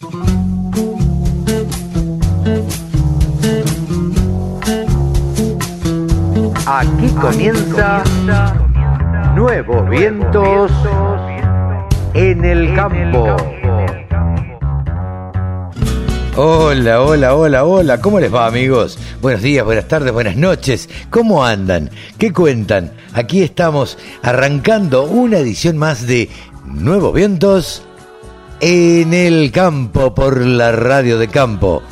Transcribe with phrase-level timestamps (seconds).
[0.00, 0.12] Aquí
[7.20, 8.04] comienza
[9.34, 10.70] Nuevos Vientos
[12.14, 13.34] en el Campo.
[16.36, 19.00] Hola, hola, hola, hola, ¿cómo les va amigos?
[19.20, 21.90] Buenos días, buenas tardes, buenas noches, ¿cómo andan?
[22.18, 22.92] ¿Qué cuentan?
[23.14, 26.30] Aquí estamos arrancando una edición más de
[26.64, 27.87] Nuevos Vientos
[28.60, 31.82] en el campo por la radio de campo.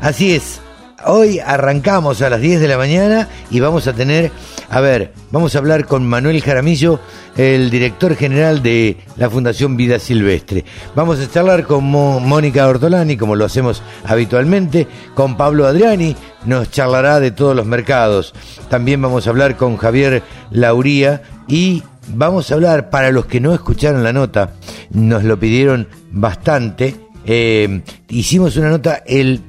[0.00, 0.60] Así es,
[1.06, 4.32] Hoy arrancamos a las 10 de la mañana y vamos a tener,
[4.70, 6.98] a ver, vamos a hablar con Manuel Jaramillo,
[7.36, 10.64] el director general de la Fundación Vida Silvestre.
[10.94, 17.20] Vamos a charlar con Mónica Ortolani, como lo hacemos habitualmente, con Pablo Adriani, nos charlará
[17.20, 18.32] de todos los mercados.
[18.70, 23.54] También vamos a hablar con Javier Lauría y vamos a hablar, para los que no
[23.54, 24.54] escucharon la nota,
[24.90, 29.40] nos lo pidieron bastante, eh, hicimos una nota el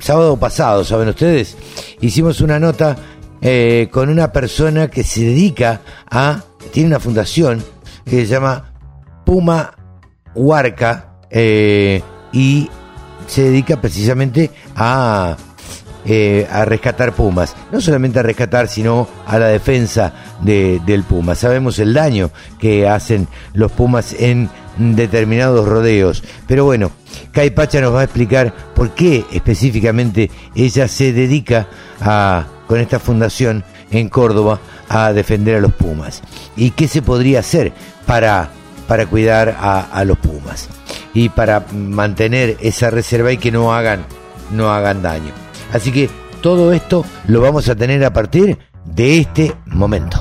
[0.00, 1.56] sábado pasado, ¿saben ustedes?
[2.00, 2.96] Hicimos una nota
[3.40, 7.62] eh, con una persona que se dedica a, tiene una fundación
[8.04, 8.72] que se llama
[9.24, 9.74] Puma
[10.34, 12.68] Huarca eh, y
[13.26, 15.36] se dedica precisamente a,
[16.04, 17.54] eh, a rescatar pumas.
[17.70, 21.34] No solamente a rescatar, sino a la defensa del puma.
[21.34, 26.22] Sabemos el daño que hacen los pumas en determinados rodeos.
[26.46, 26.90] Pero bueno,
[27.32, 31.66] Kai Pacha nos va a explicar por qué específicamente ella se dedica
[32.00, 36.22] a, con esta fundación en Córdoba a defender a los Pumas
[36.56, 37.72] y qué se podría hacer
[38.06, 38.50] para,
[38.88, 40.68] para cuidar a, los Pumas
[41.14, 44.04] y para mantener esa reserva y que no hagan,
[44.50, 45.41] no hagan daño.
[45.72, 50.18] Así que todo esto lo vamos a tener a partir de este momento.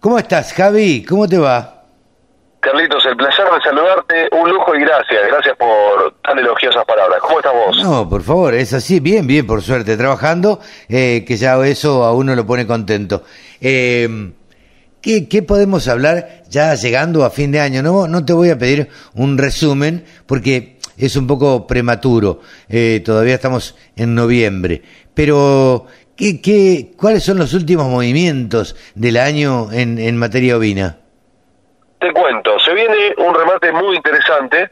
[0.00, 1.04] ¿Cómo estás, Javi?
[1.04, 1.76] ¿Cómo te va?
[2.66, 4.05] Carlitos, el placer de saludarte,
[4.76, 7.20] y gracias, gracias por tan elogiosas palabras.
[7.20, 7.82] ¿Cómo estás vos?
[7.82, 12.12] No, por favor, es así, bien, bien, por suerte, trabajando, eh, que ya eso a
[12.12, 13.22] uno lo pone contento.
[13.60, 14.32] Eh,
[15.02, 17.82] ¿qué, podemos hablar ya llegando a fin de año?
[17.82, 23.34] No, no te voy a pedir un resumen porque es un poco prematuro, eh, todavía
[23.34, 24.82] estamos en noviembre,
[25.14, 30.98] pero ¿qué, qué, ¿cuáles son los últimos movimientos del año en, en materia ovina?
[32.00, 34.70] Te cuento, se viene un remate muy interesante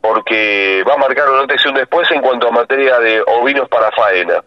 [0.00, 3.68] porque va a marcar un antes y un después en cuanto a materia de ovinos
[3.68, 4.42] para faena.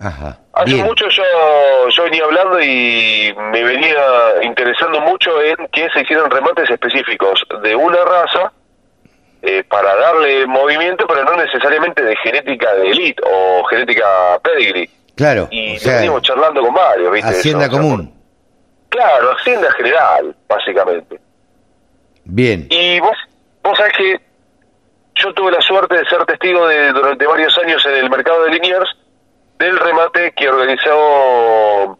[0.00, 0.38] Ajá.
[0.52, 4.02] Hace mucho yo, yo venía hablando y me venía
[4.42, 8.52] interesando mucho en que se hicieran remates específicos de una raza
[9.42, 14.90] eh, para darle movimiento, pero no necesariamente de genética de elite o genética pedigree.
[15.14, 15.48] Claro.
[15.50, 17.30] Y venimos charlando con varios, ¿viste?
[17.30, 18.12] Hacienda común.
[18.88, 21.20] Claro, Hacienda General, básicamente.
[22.30, 22.66] Bien.
[22.70, 23.16] Y vos,
[23.62, 24.20] vos sabés que
[25.16, 28.52] yo tuve la suerte de ser testigo de, durante varios años en el mercado de
[28.52, 28.88] Liniers
[29.58, 31.98] del remate que organizó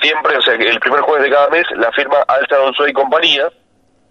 [0.00, 3.48] siempre, o sea, el primer jueves de cada mes, la firma Alta Donzo y compañía,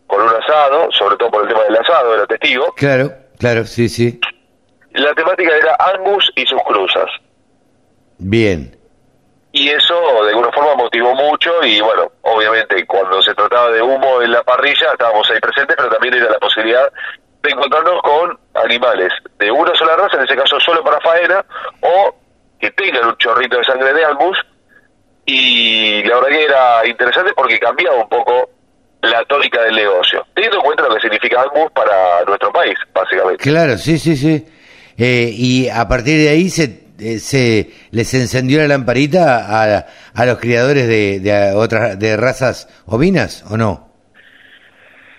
[0.07, 2.73] con un asado, sobre todo por el tema del asado, era testigo.
[2.75, 4.19] Claro, claro, sí, sí.
[4.93, 7.09] La temática era Angus y sus cruzas.
[8.17, 8.78] Bien
[9.51, 14.21] y eso de alguna forma motivó mucho y bueno, obviamente cuando se trataba de humo
[14.21, 16.87] en la parrilla estábamos ahí presentes, pero también era la posibilidad
[17.41, 21.43] de encontrarnos con animales de una sola raza, en ese caso solo para faena,
[21.81, 22.15] o
[22.59, 24.37] que tengan un chorrito de sangre de Angus,
[25.25, 28.49] y la verdad que era interesante porque cambiaba un poco
[29.01, 33.43] la tónica del negocio, teniendo en cuenta lo que significa Angus para nuestro país, básicamente.
[33.43, 34.45] Claro, sí, sí, sí.
[34.97, 40.25] Eh, y a partir de ahí se eh, se les encendió la lamparita a, a
[40.25, 43.89] los criadores de, de otras de razas ovinas o no?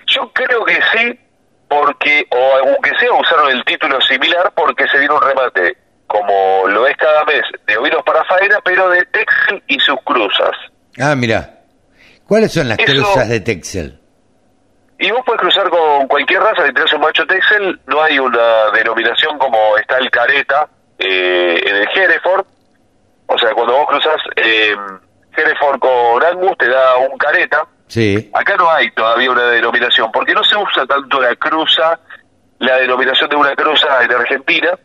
[0.07, 1.19] Yo creo que sí,
[1.69, 6.87] porque o aunque sea usaron el título similar porque se dieron un remate como lo
[6.89, 10.51] es cada mes de ovinos para faena, pero de Texel y sus cruzas.
[10.99, 11.59] Ah, mira.
[12.27, 14.01] ¿Cuáles son las cruzas de Texel?
[14.99, 18.71] Y vos puedes cruzar con cualquier raza, si tenés un macho Texel, no hay una
[18.75, 20.69] denominación como está el careta
[21.01, 22.45] eh, en el Hereford.
[23.27, 24.75] O sea, cuando vos cruzas eh,
[25.37, 27.67] Hereford con Angus, te da un careta.
[27.87, 28.31] Sí.
[28.35, 31.99] Acá no hay todavía una denominación, porque no se usa tanto la cruza,
[32.59, 34.79] la denominación de una cruza en Argentina.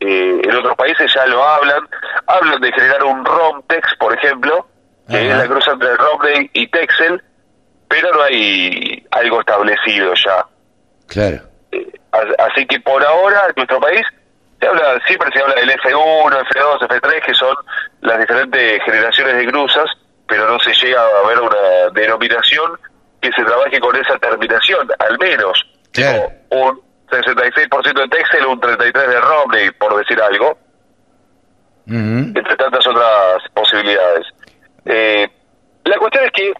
[0.00, 1.88] Eh, en otros países ya lo hablan.
[2.26, 4.66] Hablan de generar un Romtex, por ejemplo,
[5.08, 5.24] que Ajá.
[5.26, 7.22] es la cruza entre Romney y Texel,
[7.88, 10.46] pero no hay algo establecido ya.
[11.06, 11.42] Claro.
[11.72, 14.02] Eh, as- así que por ahora en nuestro país
[14.64, 17.56] se habla siempre se habla del F1, F2, F3 que son
[18.00, 19.90] las diferentes generaciones de cruzas
[20.26, 22.72] pero no se llega a ver una denominación
[23.20, 26.28] que se trabaje con esa terminación al menos Claro.
[26.50, 30.58] Un 66% de Texel un 33 de Romney por decir algo
[31.86, 34.26] entre tantas otras posibilidades.
[34.86, 35.28] Eh,
[35.84, 36.52] la cuestión es que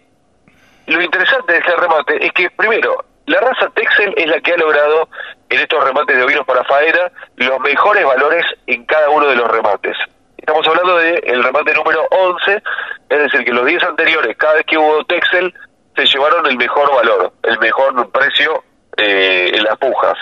[0.87, 4.57] lo interesante de este remate es que, primero, la raza Texel es la que ha
[4.57, 5.09] logrado
[5.49, 9.49] en estos remates de ovinos para faena los mejores valores en cada uno de los
[9.49, 9.97] remates.
[10.37, 12.63] Estamos hablando del remate número 11,
[13.09, 15.53] es decir, que los 10 anteriores, cada vez que hubo Texel,
[15.95, 18.63] se llevaron el mejor valor, el mejor precio
[18.97, 20.17] eh, en las pujas.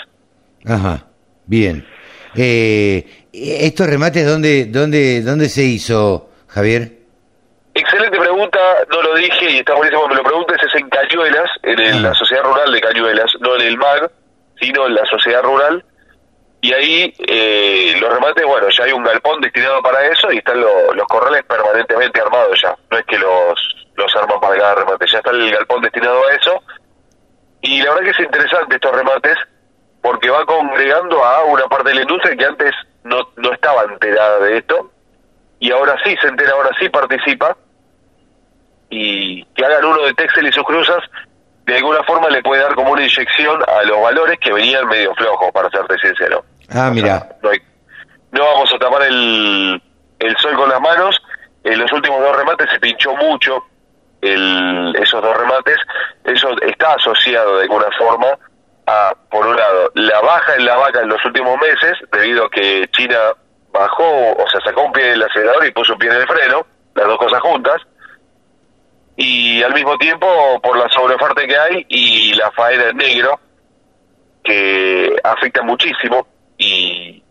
[0.65, 1.03] Ajá.
[1.45, 1.85] Bien.
[2.35, 7.02] Eh, ¿Estos remates dónde, dónde, dónde se hizo, Javier?
[7.75, 8.59] Excelente pregunta,
[8.91, 12.03] no lo dije y está buenísimo que me lo preguntes, es en Cañuelas, en el-
[12.03, 14.11] la sociedad rural de Cañuelas, no en el MAG,
[14.59, 15.83] sino en la sociedad rural.
[16.61, 20.61] Y ahí eh, los remates, bueno, ya hay un galpón destinado para eso y están
[20.61, 22.75] lo- los corrales permanentemente armados ya.
[22.91, 26.33] No es que los, los arman para cada remate, ya está el galpón destinado a
[26.35, 26.61] eso.
[27.61, 29.35] Y la verdad que es interesante estos remates
[30.01, 32.71] porque va congregando a una parte de la industria que antes
[33.03, 34.91] no, no estaba enterada de esto
[35.63, 37.55] y ahora sí se entera, ahora sí participa
[38.89, 40.99] y que hagan uno de Texel y sus cruzas
[41.65, 45.15] de alguna forma le puede dar como una inyección a los valores que venían medio
[45.15, 46.43] flojos, para serte sincero.
[46.69, 47.29] Ah, mira.
[47.41, 47.61] no, hay-
[48.31, 49.81] no vamos a tapar el,
[50.19, 51.17] el sol con las manos.
[51.63, 53.63] En los últimos dos remates se pinchó mucho
[54.21, 55.77] el, esos dos remates.
[56.25, 58.27] Eso está asociado de alguna forma
[58.85, 62.49] a, por un lado, la baja en la vaca en los últimos meses, debido a
[62.49, 63.17] que China
[63.73, 66.65] bajó, o sea, sacó un pie del acelerador y puso un pie en el freno,
[66.93, 67.81] las dos cosas juntas
[69.15, 70.27] y al mismo tiempo
[70.61, 73.39] por la sobreoferta que hay y la faena en negro
[74.43, 76.27] que afecta muchísimo
[76.57, 77.23] y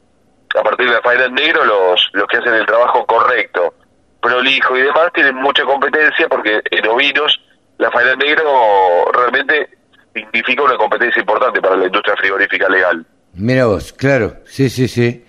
[0.56, 3.74] a partir de la faena en negro los, los que hacen el trabajo correcto,
[4.20, 7.40] prolijo y demás tienen mucha competencia porque en ovinos
[7.78, 9.70] la faena en negro realmente
[10.14, 13.04] significa una competencia importante para la industria frigorífica legal.
[13.34, 14.36] Mira vos, claro.
[14.44, 15.24] Sí, sí, sí.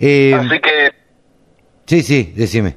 [0.00, 0.92] Eh, Así que
[1.86, 2.76] sí, sí, decime.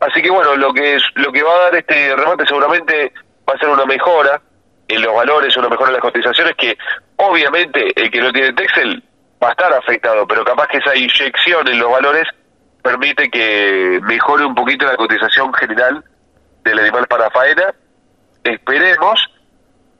[0.00, 3.12] Así que bueno, lo que lo que va a dar este remate seguramente
[3.48, 4.40] va a ser una mejora
[4.88, 6.76] en los valores, una mejora en las cotizaciones que
[7.16, 9.02] obviamente el que no tiene Texel
[9.42, 12.26] va a estar afectado, pero capaz que esa inyección en los valores
[12.82, 16.04] permite que mejore un poquito la cotización general
[16.64, 17.74] del animal para faena.
[18.42, 19.30] Esperemos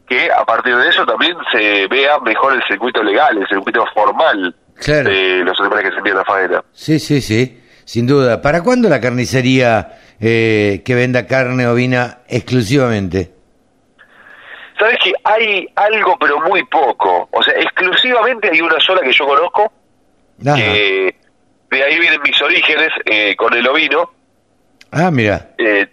[0.07, 4.55] que a partir de eso también se vea mejor el circuito legal, el circuito formal
[4.77, 5.09] Claro.
[5.11, 6.65] de los animales que se envían a faena.
[6.73, 8.43] Sí, sí, sí, sin duda.
[8.43, 13.33] ¿Para cuándo la carnicería eh, que venda carne ovina exclusivamente?
[14.79, 17.29] Sabes que hay algo, pero muy poco.
[17.31, 19.73] O sea, exclusivamente hay una sola que yo conozco,
[20.45, 20.57] Ajá.
[20.57, 21.15] que
[21.71, 24.11] de ahí vienen mis orígenes eh, con el ovino.
[24.91, 25.51] Ah, mira.
[25.59, 25.87] Eh,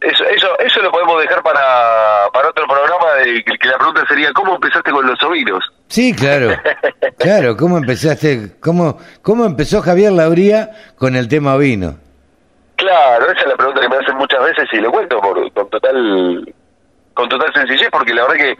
[0.00, 4.04] eso, eso, eso lo podemos dejar para, para otro programa, de, que, que la pregunta
[4.08, 5.64] sería, ¿cómo empezaste con los ovinos?
[5.92, 6.56] Sí, claro.
[7.18, 8.54] Claro, ¿cómo empezaste?
[8.58, 11.96] ¿Cómo, cómo empezó Javier Lauría con el tema ovino?
[12.74, 15.70] Claro, esa es la pregunta que me hacen muchas veces y lo cuento por, con
[15.70, 16.54] total
[17.14, 18.56] con total sencillez, porque la verdad que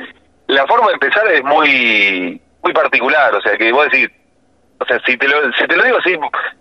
[0.47, 4.09] la forma de empezar es muy muy particular, o sea, que vos decís,
[4.79, 6.17] o sea, si te lo, si te lo digo así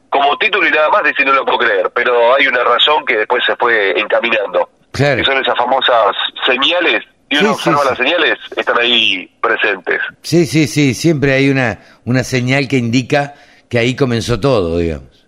[0.09, 3.17] como título y nada más, decís no lo puedo creer, pero hay una razón que
[3.17, 4.69] después se fue encaminando.
[4.91, 5.17] Claro.
[5.17, 6.15] Que son esas famosas
[6.47, 7.87] señales, y uno Sí, observa sí.
[7.89, 9.99] las señales, están ahí presentes.
[10.21, 13.33] Sí, sí, sí, siempre hay una, una señal que indica
[13.69, 15.25] que ahí comenzó todo, digamos.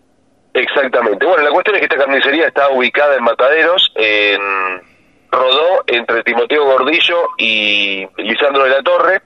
[0.53, 1.25] Exactamente.
[1.25, 4.41] Bueno, la cuestión es que esta carnicería está ubicada en Mataderos, en
[5.31, 9.21] Rodó, entre Timoteo Gordillo y Lisandro de la Torre.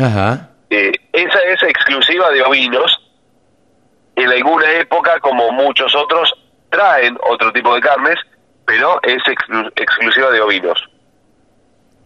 [0.00, 0.50] Ajá.
[0.70, 2.98] Eh, esa es exclusiva de ovinos.
[4.16, 6.32] En alguna época, como muchos otros,
[6.70, 8.16] traen otro tipo de carnes,
[8.66, 10.88] pero es exclu- exclusiva de ovinos.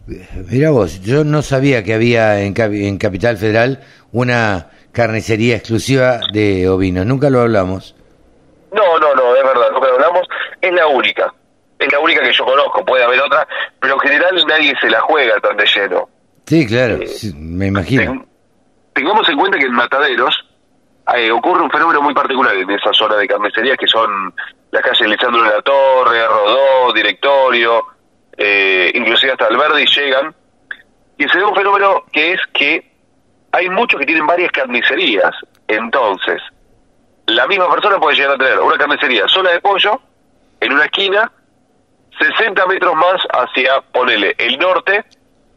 [0.05, 3.79] Mira vos, yo no sabía que había en, Capi- en Capital Federal
[4.11, 7.05] una carnicería exclusiva de ovinos.
[7.05, 7.95] Nunca lo hablamos.
[8.73, 10.27] No, no, no, es verdad, lo que hablamos
[10.61, 11.33] es la única.
[11.79, 13.47] Es la única que yo conozco, puede haber otra,
[13.79, 16.09] pero en general nadie se la juega tan de lleno.
[16.45, 16.99] Sí, claro,
[17.37, 18.25] me imagino.
[18.93, 20.35] tengamos en cuenta que en Mataderos
[21.15, 24.33] eh, ocurre un fenómeno muy particular en esa zona de carnicería que son
[24.71, 27.81] las calles Lisandro de la Torre, Rodó, Directorio,
[28.37, 30.33] eh, inclusive hasta Alberdi llegan,
[31.17, 32.91] y se da un fenómeno que es que
[33.51, 35.31] hay muchos que tienen varias carnicerías,
[35.67, 36.41] entonces
[37.27, 40.01] la misma persona puede llegar a tener una carnicería sola de pollo
[40.59, 41.31] en una esquina,
[42.19, 45.03] 60 metros más hacia, ponele, el norte,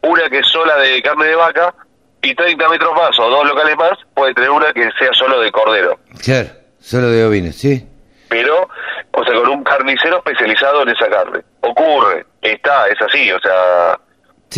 [0.01, 1.73] una que es sola de carne de vaca,
[2.21, 5.51] y 30 metros más o dos locales más puede tener una que sea solo de
[5.51, 5.97] cordero.
[6.23, 7.87] Claro, solo de ovino, sí.
[8.29, 8.69] Pero,
[9.11, 11.39] o sea, con un carnicero especializado en esa carne.
[11.61, 13.99] Ocurre, está, es así, o sea,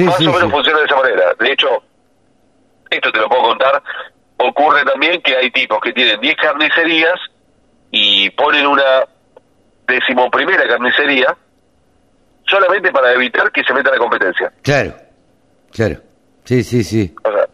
[0.05, 1.33] más o menos funciona de esa manera.
[1.39, 1.67] De hecho,
[2.89, 3.81] esto te lo puedo contar,
[4.37, 7.19] ocurre también que hay tipos que tienen 10 carnicerías
[7.91, 9.05] y ponen una
[9.87, 11.35] decimoprimera carnicería
[12.47, 14.51] solamente para evitar que se meta la competencia.
[14.61, 14.93] Claro,
[15.71, 15.97] claro.
[16.45, 17.13] Sí, sí, sí.
[17.23, 17.47] O sea,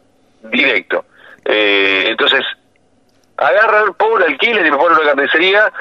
[0.50, 1.06] directo.
[1.44, 2.42] Eh, entonces,
[3.38, 5.72] agarran, ponen alquiler y me ponen una carnicería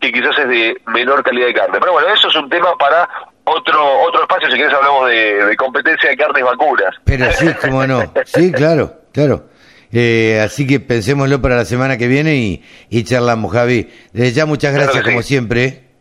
[0.00, 1.78] que quizás es de menor calidad de carne.
[1.78, 3.08] Pero bueno, eso es un tema para
[3.44, 6.94] otro otro espacio, si quieres hablamos de, competencia de carnes vacunas.
[7.04, 8.12] Pero sí, cómo no.
[8.24, 9.46] Sí, claro, claro.
[9.92, 13.90] Eh, así que pensémoslo para la semana que viene y, y charlamos, Javi.
[14.12, 15.92] Desde ya, muchas gracias, como siempre.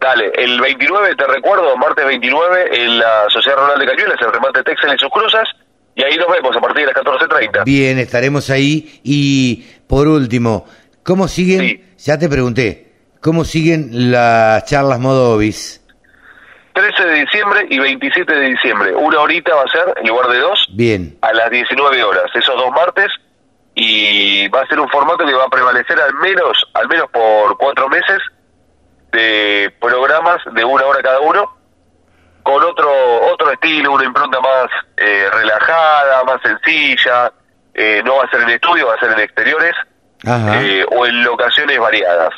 [0.00, 4.62] Dale, el 29, te recuerdo, martes 29, en la Sociedad Rural de Cañuelas, el remate
[4.62, 5.48] Texel en sus cruzas.
[5.94, 7.64] Y ahí nos vemos a partir de las 14.30.
[7.64, 9.00] Bien, estaremos ahí.
[9.02, 10.66] Y por último,
[11.02, 11.82] ¿cómo siguen?
[11.98, 15.85] Ya te pregunté, ¿cómo siguen las charlas Modovis?
[16.76, 18.94] 13 de diciembre y 27 de diciembre.
[18.94, 20.66] Una horita va a ser en lugar de dos.
[20.74, 21.16] Bien.
[21.22, 22.24] A las 19 horas.
[22.34, 23.10] Esos dos martes.
[23.74, 27.56] Y va a ser un formato que va a prevalecer al menos, al menos por
[27.56, 28.18] cuatro meses
[29.12, 31.50] de programas de una hora cada uno
[32.42, 32.90] con otro
[33.32, 37.32] otro estilo, una impronta más eh, relajada, más sencilla,
[37.74, 39.72] eh, no va a ser en estudio, va a ser en exteriores
[40.24, 42.32] eh, o en locaciones variadas.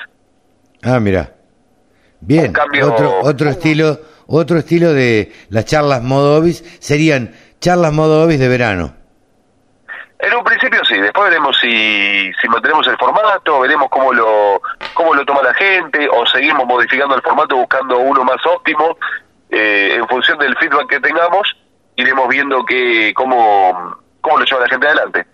[0.83, 1.31] Ah, mira.
[2.21, 2.53] Bien,
[2.83, 8.49] otro, otro estilo, otro estilo de las charlas modo obis serían charlas modo obis de
[8.49, 8.95] verano.
[10.21, 14.61] En un principio sí, después veremos si, si mantenemos el formato, veremos cómo lo,
[14.93, 18.99] cómo lo toma la gente o seguimos modificando el formato buscando uno más óptimo
[19.49, 21.57] eh, en función del feedback que tengamos,
[21.97, 25.27] iremos viendo que, cómo, cómo lo lleva la gente adelante.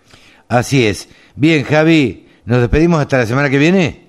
[0.47, 1.09] Así es.
[1.35, 4.05] Bien, Javi, ¿nos despedimos hasta la semana que viene?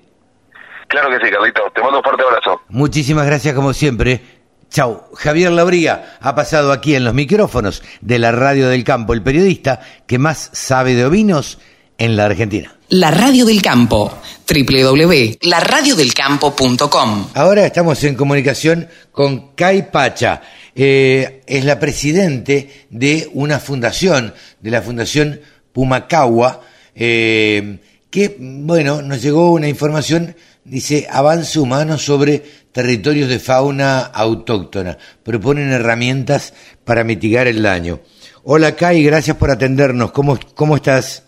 [0.87, 1.63] Claro que sí, Carlito.
[1.73, 2.61] Te mando un fuerte abrazo.
[2.69, 4.36] Muchísimas gracias, como siempre.
[4.69, 5.03] Chau.
[5.13, 9.79] Javier Labría ha pasado aquí en los micrófonos de la Radio del Campo, el periodista
[10.05, 11.57] que más sabe de ovinos
[11.97, 12.75] en la Argentina.
[12.89, 17.27] La Radio del Campo, www.laradiodelcampo.com.
[17.33, 20.41] Ahora estamos en comunicación con Kai Pacha.
[20.73, 25.41] Eh, es la presidente de una fundación, de la Fundación
[25.73, 26.61] Pumacagua,
[26.95, 30.33] eh, que, bueno, nos llegó una información,
[30.63, 32.41] dice, avance humano sobre
[32.77, 34.99] territorios de fauna autóctona.
[35.23, 36.53] Proponen herramientas
[36.85, 38.01] para mitigar el daño.
[38.43, 40.11] Hola Kai, gracias por atendernos.
[40.11, 41.23] ¿Cómo, cómo estás?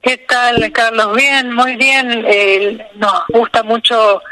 [0.00, 1.14] ¿Qué tal, Carlos?
[1.14, 2.82] Bien, muy bien.
[2.94, 4.22] nos gusta mucho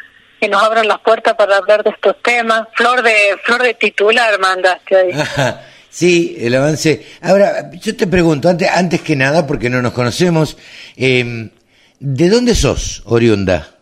[0.40, 2.67] que nos abran las puertas para hablar de estos temas.
[2.75, 5.11] Flor de flor de titular mandaste ahí.
[5.90, 7.05] sí, el avance.
[7.21, 10.57] Ahora, yo te pregunto, antes, antes que nada, porque no nos conocemos,
[10.97, 11.50] eh,
[12.00, 13.78] ¿de dónde sos, oriunda?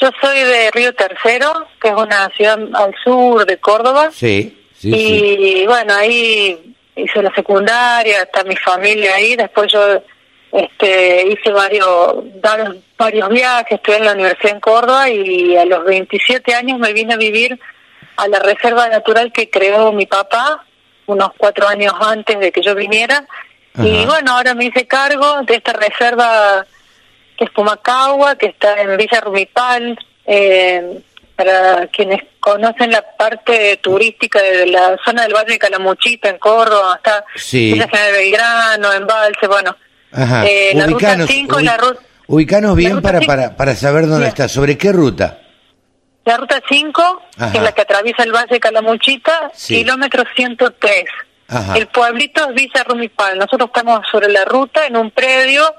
[0.00, 4.10] Yo soy de Río Tercero, que es una ciudad al sur de Córdoba.
[4.12, 4.90] Sí, sí.
[4.94, 9.36] Y bueno, ahí hice la secundaria, está mi familia ahí.
[9.36, 10.02] Después yo
[10.52, 12.14] este, hice varios,
[12.98, 17.14] varios viajes, estuve en la universidad en Córdoba y a los 27 años me vine
[17.14, 17.60] a vivir
[18.16, 20.64] a la reserva natural que creó mi papá,
[21.06, 23.26] unos cuatro años antes de que yo viniera.
[23.82, 26.66] Y bueno, ahora me hice cargo de esta reserva
[27.40, 29.98] que es Pumacagua, que está en Villa Rumipal.
[30.26, 31.00] Eh,
[31.34, 36.96] para quienes conocen la parte turística de la zona del Valle de Calamuchita, en Córdoba,
[36.96, 37.72] está sí.
[37.72, 39.74] Villa de Belgrano, Embalse, bueno,
[40.12, 40.44] Ajá.
[40.46, 42.00] Eh, la ubicanos, ruta 5 la ruta...
[42.26, 44.48] Ubicanos bien para, para, para saber dónde está.
[44.50, 45.38] ¿Sobre qué ruta?
[46.26, 51.04] La ruta 5, que es la que atraviesa el Valle de Calamuchita, kilómetro 103.
[51.74, 53.38] El pueblito es Villa Rumipal.
[53.38, 55.74] Nosotros estamos sobre la ruta, en un predio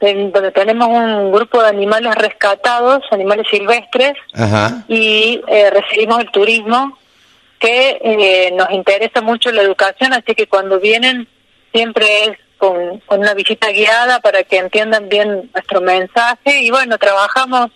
[0.00, 4.14] en donde tenemos un grupo de animales rescatados, animales silvestres,
[4.88, 6.96] y eh, recibimos el turismo,
[7.58, 11.26] que eh, nos interesa mucho la educación, así que cuando vienen
[11.72, 17.70] siempre es con, una visita guiada para que entiendan bien nuestro mensaje y bueno, trabajamos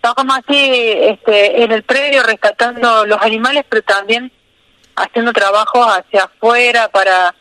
[0.00, 4.30] trabajamos así este, en el predio rescatando los animales, pero también
[4.94, 7.34] haciendo trabajos hacia afuera para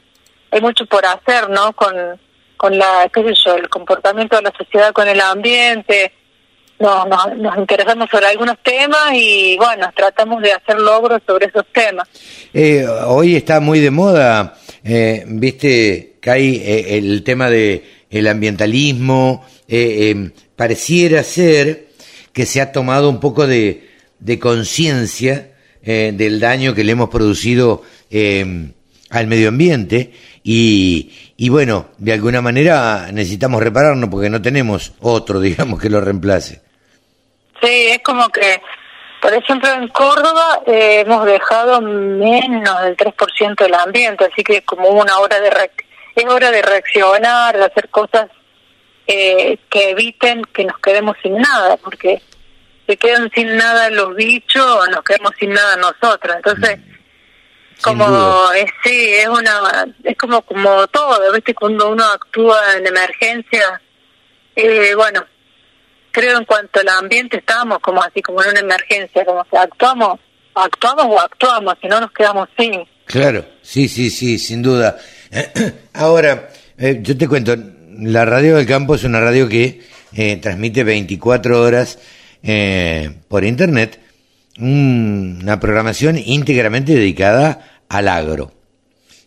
[0.51, 1.73] hay mucho por hacer, ¿no?
[1.73, 2.19] Con,
[2.57, 6.11] con la, qué sé yo, el comportamiento de la sociedad con el ambiente.
[6.79, 12.07] Nos, nos, interesamos sobre algunos temas y, bueno, tratamos de hacer logros sobre esos temas.
[12.53, 18.27] Eh, hoy está muy de moda, eh, viste, que hay eh, el tema de el
[18.27, 21.87] ambientalismo, eh, eh, pareciera ser
[22.33, 27.81] que se ha tomado un poco de, de conciencia del daño que le hemos producido
[28.11, 30.11] al medio ambiente
[30.49, 35.99] y, y bueno, de alguna manera necesitamos repararnos porque no tenemos otro, digamos, que lo
[35.99, 36.61] reemplace.
[37.61, 38.61] Sí, es como que,
[39.21, 44.63] por ejemplo, en Córdoba eh, hemos dejado menos del 3% del ambiente, así que es
[44.63, 45.71] como una hora de re-
[46.15, 48.27] es hora de reaccionar, de hacer cosas
[49.05, 52.21] eh, que eviten que nos quedemos sin nada, porque
[52.87, 56.35] se quedan sin nada los bichos, nos quedamos sin nada nosotros.
[56.37, 56.79] Entonces,
[57.81, 61.53] como es sí, es una es como como todo, ¿viste?
[61.53, 63.81] Cuando uno actúa en emergencia,
[64.55, 65.23] eh, bueno,
[66.11, 70.19] creo en cuanto al ambiente estamos como así como en una emergencia, como que actuamos,
[70.55, 72.83] actuamos o actuamos, si no nos quedamos sin.
[73.05, 74.97] Claro, sí, sí, sí, sin duda.
[75.93, 77.55] Ahora, eh, yo te cuento,
[77.99, 79.81] la radio del campo es una radio que
[80.13, 81.99] eh, transmite 24 horas
[82.43, 83.99] eh, por internet
[84.59, 88.53] una programación íntegramente dedicada al agro,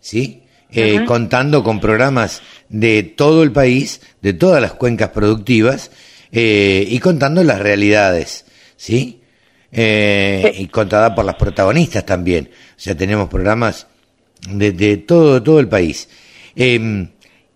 [0.01, 0.43] ¿sí?
[0.73, 5.91] Eh, Contando con programas de todo el país, de todas las cuencas productivas
[6.31, 8.45] eh, y contando las realidades,
[8.77, 9.21] ¿sí?
[9.73, 12.51] Eh, y contada por las protagonistas también.
[12.53, 13.87] O sea, tenemos programas
[14.49, 16.09] de, de todo, todo el país.
[16.55, 17.09] Eh,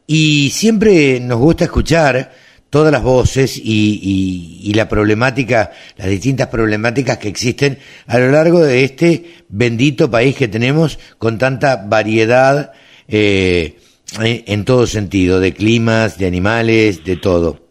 [0.06, 2.32] y siempre nos gusta escuchar
[2.74, 7.78] todas las voces y, la problemática, las distintas problemáticas que existen
[8.08, 12.72] a lo largo de este bendito país que tenemos con tanta variedad
[13.06, 13.78] eh,
[14.18, 17.68] en en todo sentido, de climas, de animales, de todo.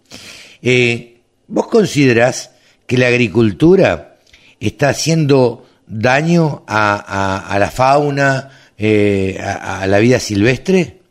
[0.61, 2.51] Eh, ¿Vos considerás
[2.87, 4.19] que la agricultura
[4.61, 11.02] está haciendo daño a, la fauna, eh, a la vida silvestre?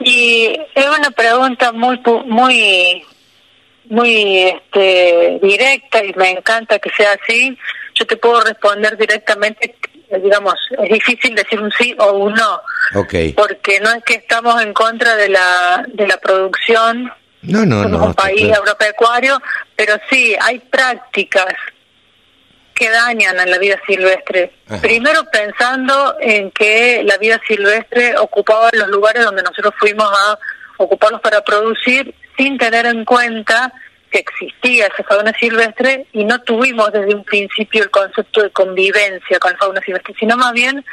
[0.00, 3.04] Y es una pregunta muy muy
[3.88, 7.56] muy este, directa y me encanta que sea así.
[7.94, 9.74] Yo te puedo responder directamente,
[10.22, 12.60] digamos, es difícil decir un sí o un no,
[12.96, 13.14] Ok.
[13.36, 17.10] porque no es que estamos en contra de la de la producción
[17.42, 18.06] No, no, somos no.
[18.06, 18.62] un país claro.
[18.62, 19.40] agropecuario,
[19.76, 21.46] pero sí hay prácticas
[22.76, 24.52] que dañan a la vida silvestre.
[24.68, 24.82] Ajá.
[24.82, 30.38] Primero pensando en que la vida silvestre ocupaba los lugares donde nosotros fuimos a
[30.76, 33.72] ocuparlos para producir sin tener en cuenta
[34.10, 39.38] que existía esa fauna silvestre y no tuvimos desde un principio el concepto de convivencia
[39.38, 40.84] con la fauna silvestre, sino más bien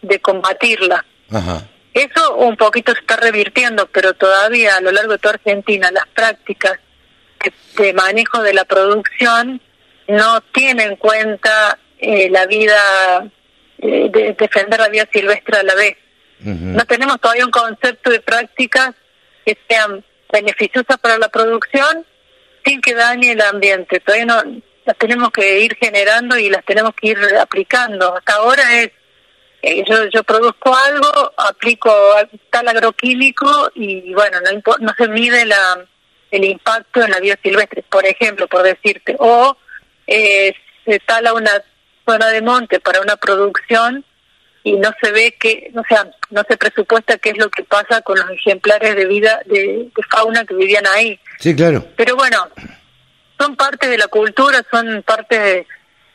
[0.00, 1.04] de combatirla.
[1.32, 1.66] Ajá.
[1.92, 6.06] Eso un poquito se está revirtiendo, pero todavía a lo largo de toda Argentina las
[6.14, 6.78] prácticas
[7.42, 9.60] de, de manejo de la producción
[10.12, 13.30] no tienen en cuenta eh, la vida,
[13.78, 15.96] eh, de defender la vida silvestre a la vez.
[16.44, 18.90] No tenemos todavía un concepto de prácticas
[19.46, 22.04] que sean beneficiosas para la producción
[22.64, 24.00] sin que dañe el ambiente.
[24.00, 24.42] Todavía no
[24.84, 28.16] las tenemos que ir generando y las tenemos que ir aplicando.
[28.16, 28.90] Hasta ahora es
[29.62, 31.94] eh, yo, yo produzco algo, aplico
[32.50, 35.86] tal agroquímico y bueno, no, no se mide la,
[36.32, 39.56] el impacto en la vida silvestre, por ejemplo, por decirte, o
[40.06, 41.50] eh, se tala una
[42.06, 44.04] zona de monte para una producción
[44.64, 48.00] y no se ve que, o sea, no se presupuesta qué es lo que pasa
[48.02, 51.18] con los ejemplares de vida, de, de fauna que vivían ahí.
[51.38, 51.84] Sí, claro.
[51.96, 52.48] Pero bueno,
[53.38, 55.66] son parte de la cultura, son parte de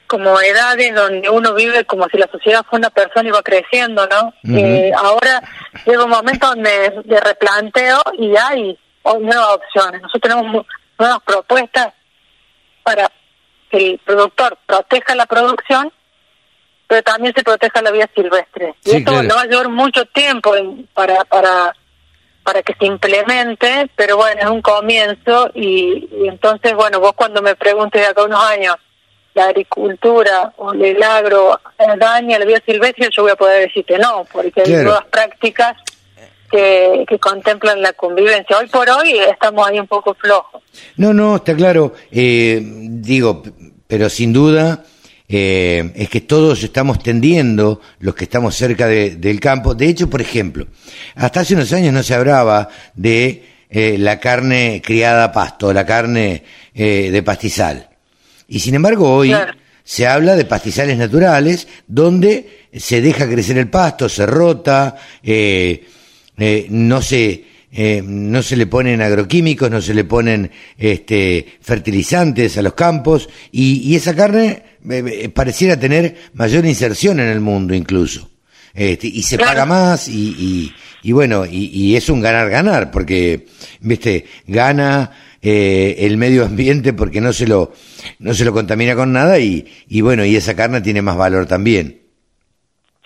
[0.07, 4.07] como edades donde uno vive como si la sociedad fuera una persona y va creciendo,
[4.07, 4.33] ¿no?
[4.57, 5.43] Eh, ahora
[5.85, 10.01] llega un momento donde de replanteo y hay, nuevas opciones.
[10.01, 10.65] Nosotros tenemos
[10.97, 11.93] nuevas propuestas
[12.83, 13.11] para
[13.71, 15.91] el productor proteja la producción,
[16.87, 18.75] pero también se proteja la vida silvestre.
[18.85, 19.27] Y Sí, esto claro.
[19.27, 21.75] no va a llevar mucho tiempo en- para, para
[22.43, 27.41] para que se implemente, pero bueno, es un comienzo y, y entonces, bueno, vos cuando
[27.41, 28.73] me preguntes de acá unos años,
[29.33, 33.97] la agricultura o el agro eh, daña la vida silvestre, yo voy a poder decirte
[33.97, 35.73] no, porque hay nuevas prácticas
[36.49, 38.57] que, que contemplan la convivencia.
[38.57, 40.61] Hoy por hoy estamos ahí un poco flojos.
[40.97, 41.93] No, no, está claro.
[42.11, 43.43] Eh, digo,
[43.87, 44.83] pero sin duda
[45.27, 49.75] eh, es que todos estamos tendiendo, los que estamos cerca de- del campo.
[49.75, 50.67] De hecho, por ejemplo,
[51.15, 55.85] hasta hace unos años no se hablaba de eh, la carne criada a pasto, la
[55.85, 57.89] carne eh, de pastizal.
[58.47, 59.53] Y sin embargo, hoy Claro.
[59.83, 65.85] se habla de pastizales naturales donde se deja crecer el pasto, se rota, eh,
[66.37, 72.57] eh, no se eh, no se le ponen agroquímicos, no se le ponen este, fertilizantes
[72.57, 77.75] a los campos y, y esa carne eh, pareciera tener mayor inserción en el mundo
[77.75, 78.29] incluso.
[78.73, 83.47] Este, y se paga más y, y, y bueno, y, y, es un ganar-ganar porque,
[83.81, 87.73] viste, gana eh, el medio ambiente porque no se lo,
[88.19, 91.47] no se lo contamina con nada y, y bueno, y esa carne tiene más valor
[91.47, 92.01] también.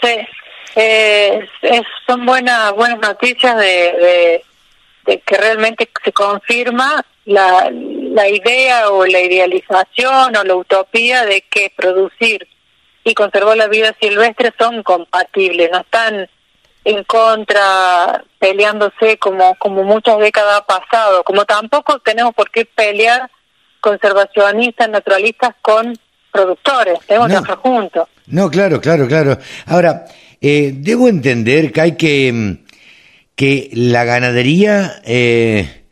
[0.01, 0.09] Sí,
[0.75, 4.43] eh, es, son buenas, buenas noticias de, de,
[5.05, 11.41] de que realmente se confirma la, la idea o la idealización o la utopía de
[11.41, 12.47] que producir
[13.03, 16.29] y conservar la vida silvestre son compatibles, no están
[16.83, 23.29] en contra, peleándose como, como muchas décadas ha pasado, como tampoco tenemos por qué pelear
[23.79, 25.97] conservacionistas, naturalistas con
[26.31, 28.07] productores, tenemos que trabajar juntos.
[28.27, 29.37] No, claro, claro, claro.
[29.67, 30.05] Ahora,
[30.41, 32.57] eh, debo entender que hay que,
[33.35, 35.85] que la ganadería eh,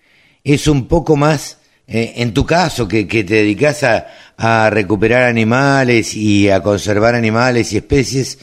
[0.44, 4.08] es un poco más, eh, en tu caso, que, que te dedicas a,
[4.38, 8.40] a recuperar animales y a conservar animales y especies,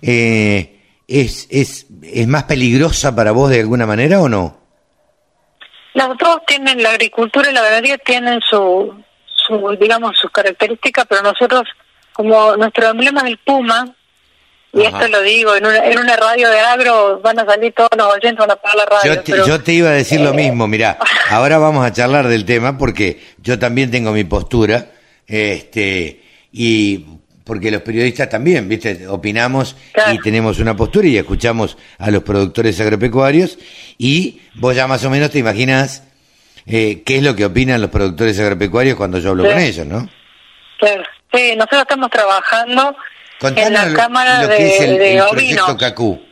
[0.00, 4.58] eh, ¿es, es, ¿es más peligrosa para vos de alguna manera o no?
[5.92, 8.94] Las dos tienen, la agricultura y la ganadería tienen su,
[9.26, 11.64] su digamos, sus características, pero nosotros,
[12.12, 13.94] como nuestro emblema es el puma,
[14.74, 14.98] y Ajá.
[14.98, 18.06] esto lo digo, en una, en una radio de agro van a salir todos los
[18.06, 19.14] oyentes, van a pagar la radio.
[19.14, 20.98] Yo te, pero, yo te iba a decir eh, lo mismo, mirá,
[21.30, 24.90] ahora vamos a charlar del tema porque yo también tengo mi postura
[25.26, 27.06] este y
[27.44, 30.14] porque los periodistas también, viste, opinamos claro.
[30.14, 33.58] y tenemos una postura y escuchamos a los productores agropecuarios
[33.98, 36.04] y vos ya más o menos te imaginas
[36.66, 39.50] eh, qué es lo que opinan los productores agropecuarios cuando yo hablo sí.
[39.50, 40.08] con ellos, ¿no?
[40.78, 41.04] Claro.
[41.32, 42.96] Sí, nosotros estamos trabajando
[43.38, 46.22] Contanos en la lo, Cámara lo de, que es el, de el proyecto CACU.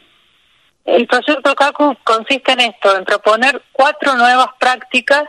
[0.84, 5.24] El proyecto CACU consiste en esto, en proponer cuatro nuevas prácticas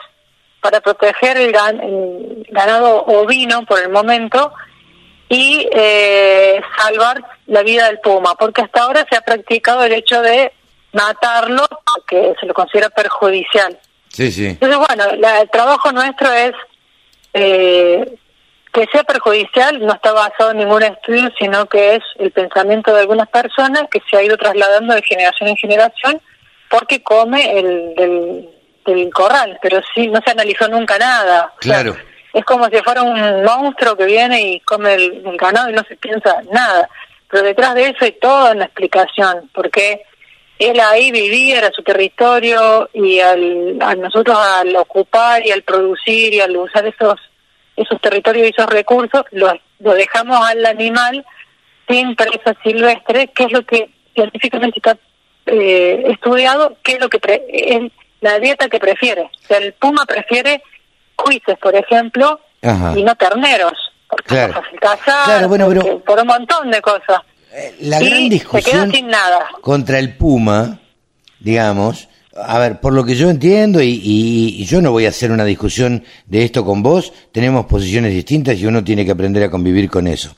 [0.62, 4.54] para proteger el, gan el ganado ovino por el momento
[5.30, 10.22] y eh, salvar la vida del puma, porque hasta ahora se ha practicado el hecho
[10.22, 10.54] de
[10.94, 13.80] matarlo, porque se lo considera perjudicial.
[14.10, 14.46] Sí, sí.
[14.46, 16.54] Entonces, bueno, la, el trabajo nuestro es
[17.34, 18.16] eh,
[18.74, 23.02] que sea perjudicial, no está basado en ningún estudio, sino que es el pensamiento de
[23.02, 26.22] algunas personas que se ha ido trasladando de generación en generación
[26.70, 28.50] porque come el del
[28.86, 31.54] del corral, pero sí no se analizó nunca nada.
[31.60, 31.92] Claro.
[31.92, 35.70] O sea, es como si fuera un monstruo que viene y come el, el, ganado
[35.70, 36.90] y no se piensa nada.
[37.30, 40.04] Pero detrás de eso hay toda una explicación, porque
[40.60, 46.34] él ahí vivía, era su territorio, y al, a nosotros al ocupar y al producir
[46.34, 47.20] y al usar esos
[47.76, 51.26] esos territorios y esos recursos, lo, lo dejamos al animal
[51.88, 54.98] sin presa silvestre, que es lo que científicamente está
[55.46, 59.24] eh, estudiado, que es lo que pre es la dieta que prefiere.
[59.24, 60.64] O sea, el puma prefiere
[61.16, 62.94] cuises, por ejemplo, Ajá.
[62.98, 63.74] y no terneros,
[64.08, 64.54] porque claro.
[64.54, 66.00] es fácil cazar, claro, bueno, porque, pero...
[66.00, 67.22] por un montón de cosas.
[67.52, 69.48] Eh, la y gran discusión se queda sin nada.
[69.62, 70.80] contra el puma,
[71.40, 75.10] digamos, a ver, por lo que yo entiendo, y, y, y, yo no voy a
[75.10, 79.44] hacer una discusión de esto con vos, tenemos posiciones distintas y uno tiene que aprender
[79.44, 80.36] a convivir con eso.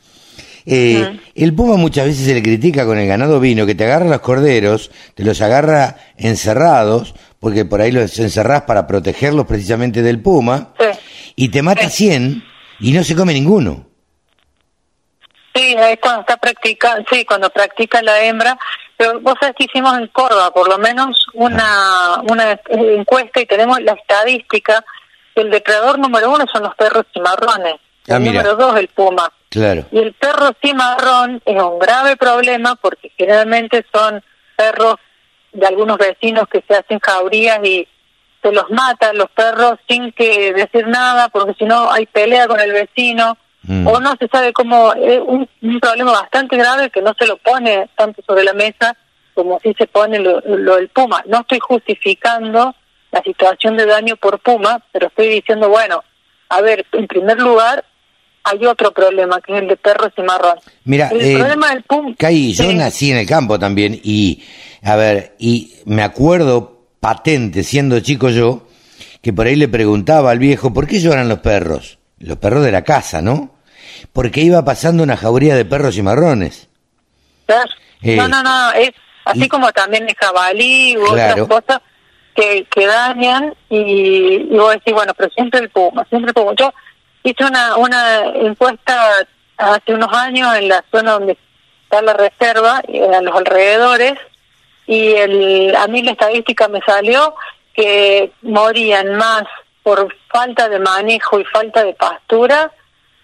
[0.65, 1.21] Eh, uh -huh.
[1.35, 4.21] El puma muchas veces se le critica con el ganado vino, que te agarra los
[4.21, 10.73] corderos, te los agarra encerrados, porque por ahí los encerrás para protegerlos precisamente del puma,
[10.79, 10.85] sí.
[11.35, 12.07] y te mata sí.
[12.09, 12.43] 100
[12.79, 13.85] y no se come ninguno.
[15.53, 18.57] Sí, es cuando está practicando, sí, cuando practica la hembra,
[18.97, 23.81] pero vos sabés que hicimos en Córdoba por lo menos una, una encuesta y tenemos
[23.81, 24.83] la estadística
[25.35, 27.75] el depredador número uno son los perros cimarrones,
[28.09, 28.41] ah, el mira.
[28.41, 29.31] número dos el puma.
[29.49, 29.85] Claro.
[29.91, 34.23] Y el perro cimarrón es un grave problema porque generalmente son
[34.55, 34.95] perros
[35.51, 37.87] de algunos vecinos que se hacen jaurías y
[38.41, 42.59] se los matan los perros sin que decir nada porque si no hay pelea con
[42.59, 43.87] el vecino mm.
[43.87, 47.37] o no se sabe cómo es un, un, problema bastante grave que no se lo
[47.37, 48.95] pone tanto sobre la mesa
[49.33, 51.23] como si se pone lo, lo del puma.
[51.27, 52.73] No estoy justificando
[53.11, 56.03] la situación de daño por puma, pero estoy diciendo, bueno,
[56.49, 57.83] a ver, en primer lugar,
[58.43, 60.59] hay otro problema, que es el de perros y marrón.
[60.83, 62.13] Mira, el eh, problema del puma...
[62.17, 62.75] Caí, yo sí.
[62.75, 64.43] nací en el campo también y,
[64.83, 68.67] a ver, y me acuerdo patente, siendo chico yo,
[69.21, 71.97] que por ahí le preguntaba al viejo, ¿por qué lloran los perros?
[72.19, 73.54] Los perros de la casa, ¿no?
[74.13, 76.67] Porque iba pasando una jauría de perros y marrones.
[77.45, 77.69] Claro.
[78.01, 78.91] Eh, no, no, no, es
[79.25, 81.43] así y, como también el jabalí u claro.
[81.43, 81.81] otras cosas
[82.35, 86.53] que, que dañan y, y vos decís, bueno, pero siempre el puma, siempre el puma.
[86.57, 86.71] Yo
[87.23, 89.25] hice una, una encuesta
[89.57, 91.37] hace unos años en la zona donde
[91.83, 94.13] está la reserva y a los alrededores
[94.87, 97.35] y el, a mí la estadística me salió
[97.73, 99.43] que morían más
[99.83, 102.71] por falta de manejo y falta de pastura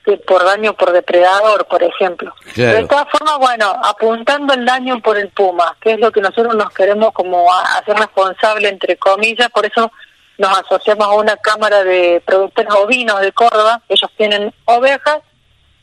[0.03, 2.33] que por daño por depredador, por ejemplo.
[2.53, 2.77] Claro.
[2.77, 6.55] De todas formas, bueno, apuntando el daño por el puma, que es lo que nosotros
[6.55, 9.91] nos queremos como hacer responsable, entre comillas, por eso
[10.37, 15.19] nos asociamos a una cámara de productores ovinos de Córdoba, ellos tienen ovejas,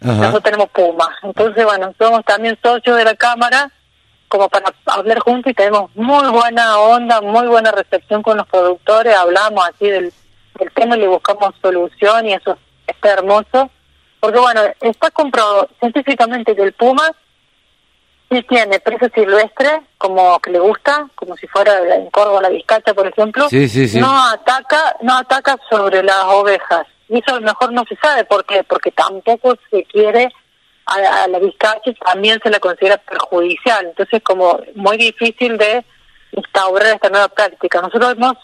[0.02, 0.12] Ajá.
[0.12, 1.10] nosotros tenemos pumas.
[1.22, 3.70] Entonces, bueno, somos también socios de la cámara
[4.26, 9.16] como para hablar juntos y tenemos muy buena onda, muy buena recepción con los productores,
[9.16, 10.12] hablamos así del,
[10.58, 13.70] del tema y le buscamos solución y eso está hermoso.
[14.20, 17.12] Porque bueno, está comprobado científicamente que el puma
[18.30, 22.94] sí tiene presa silvestre, como que le gusta, como si fuera en Córdoba la vizcacha,
[22.94, 23.48] por ejemplo.
[23.48, 24.00] Sí, sí, sí.
[24.00, 26.86] No ataca, no ataca sobre las ovejas.
[27.08, 30.28] Y eso a lo mejor no se sabe por qué, porque tampoco se quiere
[30.88, 33.86] a, a la vizcacha también se la considera perjudicial.
[33.86, 35.84] Entonces, como muy difícil de
[36.32, 37.80] instaurar esta nueva práctica.
[37.80, 38.34] Nosotros hemos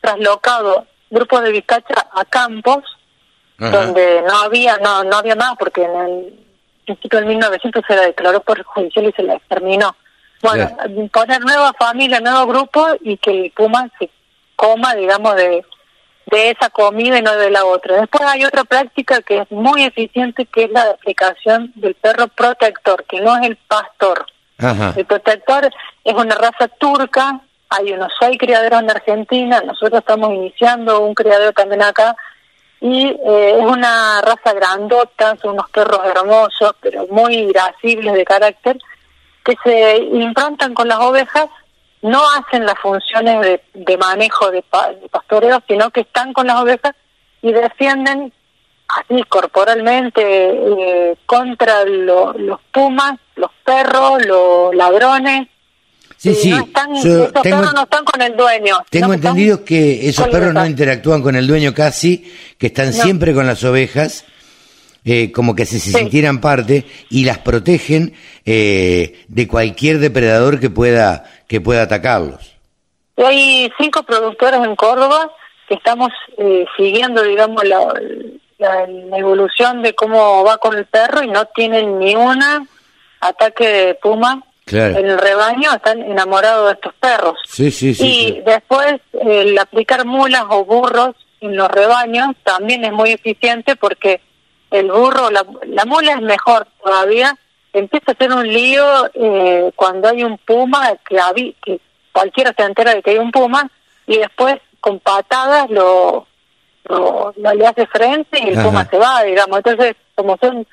[0.00, 2.84] traslocado grupos de vizcacha a campos
[3.58, 3.70] Ajá.
[3.70, 6.44] donde no había no no había más porque en el
[6.84, 9.96] principio del 1900 se la declaró perjudicial y se la exterminó.
[10.42, 10.76] Bueno,
[11.10, 14.10] poner nueva familia, nuevo grupo y que el puma se
[14.56, 15.64] coma, digamos, de,
[16.26, 18.00] de esa comida y no de la otra.
[18.00, 23.04] Después hay otra práctica que es muy eficiente, que es la aplicación del perro protector,
[23.04, 24.26] que no es el pastor.
[24.58, 24.92] Ajá.
[24.94, 25.70] El protector
[26.04, 27.40] es una raza turca,
[27.70, 32.14] hay unos seis criaderos en Argentina, nosotros estamos iniciando un criadero también acá,
[32.86, 38.76] y eh, es una raza grandota, son unos perros hermosos, pero muy irascibles de carácter,
[39.42, 41.48] que se improntan con las ovejas,
[42.02, 46.46] no hacen las funciones de, de manejo de, pa- de pastoreo, sino que están con
[46.46, 46.94] las ovejas
[47.40, 48.30] y defienden
[48.88, 55.48] así corporalmente eh, contra lo- los pumas, los perros, los ladrones.
[56.32, 56.50] Sí, sí.
[56.50, 58.76] no están, Yo esos tengo, perros no están con el dueño.
[58.90, 62.92] tengo están entendido que esos perros no interactúan con el dueño casi, que están No.
[62.92, 64.24] siempre con las ovejas,
[65.04, 65.98] eh, como que si se Sí.
[65.98, 68.14] sintieran parte y las protegen
[68.46, 72.52] eh, de cualquier depredador que pueda que pueda atacarlos.
[73.18, 75.30] Hay cinco productores en Córdoba
[75.68, 77.78] que estamos eh, siguiendo, digamos, la,
[78.58, 82.66] la- la evolución de cómo va con el perro y no tienen ni una
[83.20, 84.98] ataque de puma Claro.
[84.98, 87.38] en el rebaño, están enamorados de estos perros.
[87.46, 88.06] Sí, sí, sí.
[88.06, 88.42] y sí.
[88.46, 94.22] después el aplicar mulas o burros en los rebaños también es muy eficiente porque
[94.70, 97.36] el burro, la, la mula es mejor todavía,
[97.72, 101.78] empieza a hacer un lío eh, cuando hay un puma que,
[102.12, 103.70] cualquiera se entera de que hay un puma
[104.06, 106.26] y después con patadas lo,
[106.84, 108.68] lo, lo le hace frente y el Ajá.
[108.68, 109.58] puma se va, digamos.
[109.58, 110.66] Entonces, como son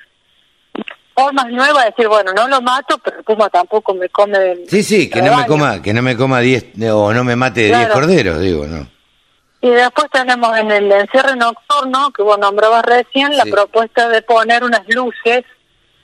[1.21, 4.83] formas nuevas de decir, bueno, no lo mato, pero el puma tampoco me come Sí,
[4.83, 7.67] sí, que no me coma, que no me coma 10 o no me mate de
[7.67, 7.93] 10 Claro.
[7.93, 8.87] corderos, digo, ¿no?
[9.61, 14.63] Y después tenemos en el encierre nocturno, que vos nombrabas recién, la propuesta de poner
[14.63, 15.43] unas luces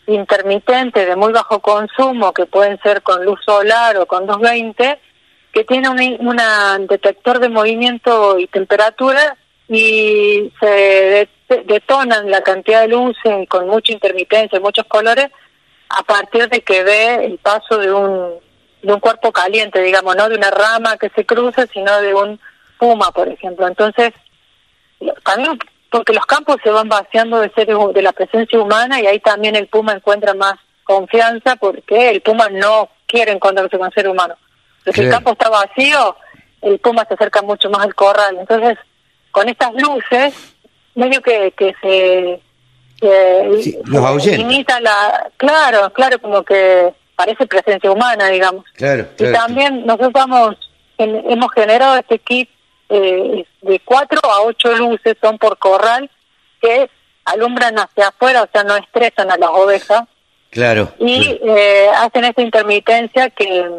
[0.06, 4.99] intermitentes de muy bajo consumo, que pueden ser con luz solar o con 220,
[5.51, 9.36] que tiene un una detector de movimiento y temperatura
[9.67, 15.27] y se detonan la cantidad de luces con mucha intermitencia, muchos colores,
[15.89, 18.33] a partir de que ve el paso de un,
[18.81, 22.39] de un cuerpo caliente, digamos, no de una rama que se cruza, sino de un
[22.77, 23.67] puma, por ejemplo.
[23.67, 24.13] Entonces,
[25.23, 25.57] también
[25.89, 29.55] porque los campos se van vaciando de seres de la presencia humana y ahí también
[29.55, 34.36] el puma encuentra más confianza porque el puma no quiere encontrarse con ser humano.
[34.83, 36.15] Pero si el campo está vacío,
[36.62, 38.38] el puma se acerca mucho más al corral.
[38.39, 38.77] Entonces,
[39.31, 40.55] con estas luces,
[40.97, 42.39] medio que, que se...
[42.99, 44.01] que Sí, los
[44.81, 45.29] la...
[45.38, 48.65] Claro, claro, como que parece presencia humana, digamos.
[48.75, 50.55] Claro, Y también nosotros vamos,
[50.97, 52.49] en- hemos generado este kit
[52.89, 56.10] eh, de cuatro a ocho luces, son por corral,
[56.62, 56.89] que
[57.25, 60.03] alumbran hacia afuera, o sea, no estresan a las ovejas,
[60.49, 60.89] Claro.
[60.99, 63.69] y eh, hacen esta intermitencia que,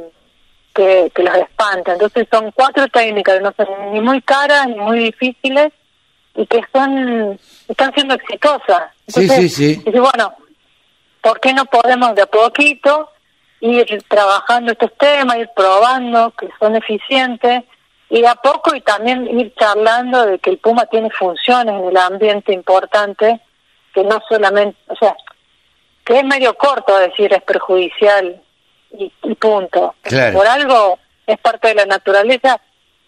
[0.75, 1.95] que, que los espanta.
[1.95, 5.73] Entonces son cuatro técnicas no son ni muy caras ni muy difíciles
[6.39, 8.93] y que son están siendo exitosas.
[9.09, 9.83] Sí, Entonces, sí, sí.
[9.85, 10.35] dice, bueno,
[11.21, 13.11] ¿por qué no podemos de a poquito
[13.61, 17.65] ir trabajando estos temas, ir probando que son eficientes
[18.09, 21.89] y de a poco y también ir charlando de que el Puma tiene funciones en
[21.89, 23.41] el ambiente importantes
[23.93, 25.17] que no solamente, o sea,
[26.05, 28.41] que es medio corto decir es perjudicial
[28.97, 29.97] y, y punto.
[30.03, 30.39] Claro.
[30.39, 32.61] Por algo es parte de la naturaleza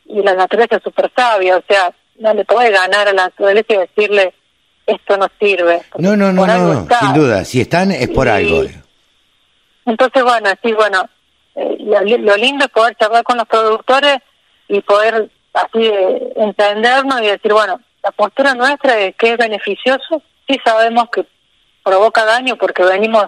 [0.04, 3.72] y la naturaleza es súper sabia, o sea, no le puede ganar a la naturaleza
[3.74, 4.34] y decirle
[4.86, 5.82] esto no sirve.
[5.98, 7.44] No, no, no, no, sin duda.
[7.44, 8.62] Si están es por Y- algo.
[9.86, 11.08] Entonces, bueno, sí, bueno,
[11.56, 14.18] eh, lo, lo lindo es poder charlar con los productores
[14.68, 20.22] y poder así eh, entendernos y decir, bueno, la postura nuestra es que es beneficioso,
[20.48, 21.24] sí sabemos que
[21.82, 23.26] provoca daño porque venimos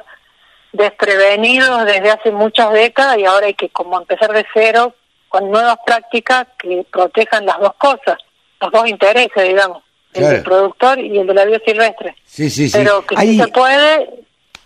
[0.73, 4.95] desprevenidos desde hace muchas décadas y ahora hay que como empezar de cero
[5.29, 8.17] con nuevas prácticas que protejan las dos cosas,
[8.63, 9.83] los dos intereses, digamos,
[10.15, 12.15] el del productor y el de la vida silvestre.
[12.25, 12.79] Sí, sí, sí.
[12.79, 14.11] Pero que Hay- si se puede,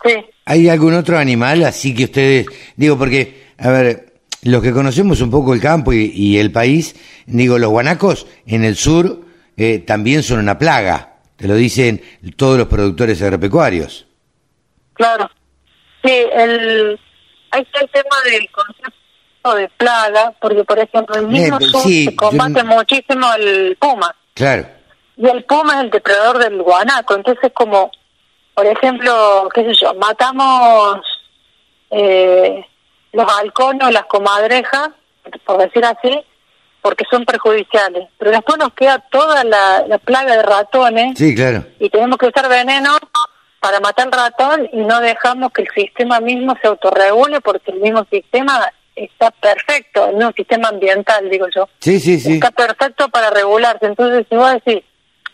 [0.05, 0.13] sí.
[0.45, 5.31] ¿Hay algún otro animal así que ustedes, digo, porque, a ver, los que conocemos un
[5.31, 9.21] poco el campo y, y el país, digo, los guanacos en el sur
[9.57, 12.01] eh, también son una plaga, te lo dicen
[12.35, 14.05] todos los productores agropecuarios.
[14.93, 15.29] Claro.
[16.03, 16.99] Sí, el,
[17.51, 18.93] ahí está el tema del concepto
[19.55, 23.27] de plaga, porque por ejemplo en el mismo Eh, sur sí, se combate yo- muchísimo
[23.37, 24.67] el puma, Claro,
[25.15, 27.91] y el puma es el depredador del guanaco, entonces como,
[28.53, 30.99] por ejemplo, qué sé yo, matamos
[31.89, 32.65] eh,
[33.13, 34.89] los halcones o las comadrejas,
[35.45, 36.23] por decir así,
[36.81, 41.65] porque son perjudiciales, pero después nos queda toda la, la plaga de ratones sí, claro.
[41.79, 42.97] y tenemos que usar veneno
[43.59, 47.79] para matar el ratón y no dejamos que el sistema mismo se autorregule porque el
[47.79, 52.33] mismo sistema está perfecto, mismo sistema ambiental, digo yo, Sí, sí, sí.
[52.33, 53.85] está perfecto para regularse.
[53.85, 54.83] Entonces, si vos decís,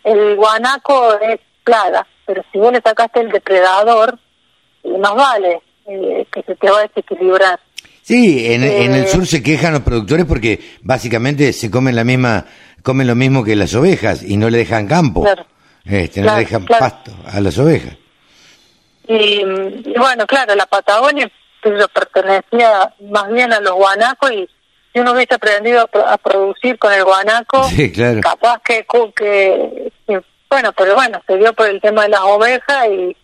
[0.04, 4.18] el guanaco es plaga, pero si vos le sacaste el depredador,
[4.84, 7.58] eh, más vale eh, que se te va a desequilibrar.
[8.02, 12.04] Sí, en, en el Eh, sur se quejan los productores porque básicamente se comen la
[12.04, 12.44] misma,
[12.82, 15.22] comen lo mismo que las ovejas y no le dejan campo.
[15.22, 15.46] Claro.
[15.86, 16.80] Este, no Claro, le dejan claro.
[16.84, 17.94] pasto a las ovejas.
[19.08, 21.30] Y, y bueno, claro, la Patagonia
[21.70, 24.48] yo pertenecía más bien a los guanacos y
[24.92, 28.20] si uno hubiese aprendido a, pro- a producir con el guanaco, Sí, claro.
[28.20, 32.86] capaz que, que, que- bueno, pero bueno, se dio por el tema de las ovejas
[32.88, 33.16] y,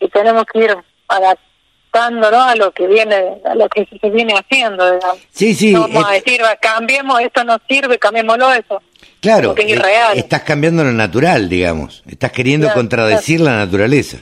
[0.00, 0.76] y tenemos que ir
[1.08, 5.18] adaptándonos a lo que viene, a lo que se viene haciendo, digamos.
[5.30, 5.72] Sí, sí.
[5.72, 8.82] no vamos a es- decir, cambiemos, esto no sirve, cambiémoslo eso.
[9.20, 10.18] Claro, es eh, irreal.
[10.18, 12.02] estás cambiando lo natural, digamos.
[12.06, 14.18] Estás queriendo Claro, contradecir la naturaleza.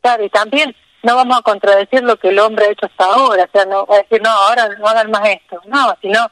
[0.00, 3.44] Claro, y también no vamos a contradecir lo que el hombre ha hecho hasta ahora,
[3.44, 6.28] o sea, no va a decir, no, ahora no hagan más esto, no, sino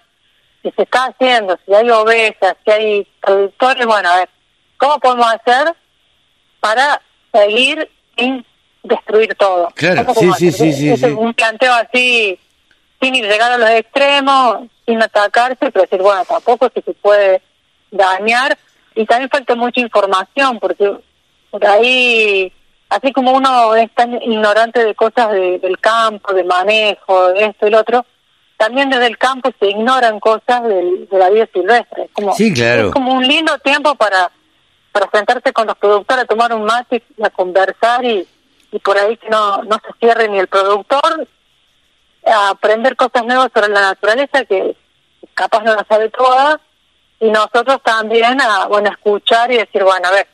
[0.63, 4.29] si se está haciendo, si hay ovejas, si hay productores, bueno, a ver,
[4.77, 5.75] ¿cómo podemos hacer
[6.61, 7.01] para
[7.33, 8.45] seguir sin
[8.83, 9.69] destruir todo?
[9.75, 12.39] Claro, ¿Cómo podemos sí, sí, sí, sí, un planteo así,
[13.01, 17.43] sin ir llegar a los extremos, sin atacarse, pero decir, bueno, tampoco que se puede
[17.91, 18.59] dañar,
[18.97, 20.97] y también falta mucha información, porque
[21.51, 22.53] por ahí,
[22.89, 27.67] así como uno es tan ignorante de cosas de- del campo, de manejo, de esto
[27.67, 28.05] y lo otro,
[28.57, 32.05] también desde el campo se ignoran cosas del- de la vida silvestre.
[32.05, 32.87] Es como, Sí, claro.
[32.89, 34.31] Es como un lindo tiempo para,
[34.93, 38.27] para sentarse con los productores a tomar un mate y a conversar y,
[38.73, 41.27] y por ahí que no, no se cierre ni el productor
[42.25, 44.75] a aprender cosas nuevas sobre la naturaleza que
[45.35, 46.57] capaz no las sabe todas
[47.21, 50.27] y nosotros también a bueno escuchar y decir bueno a ver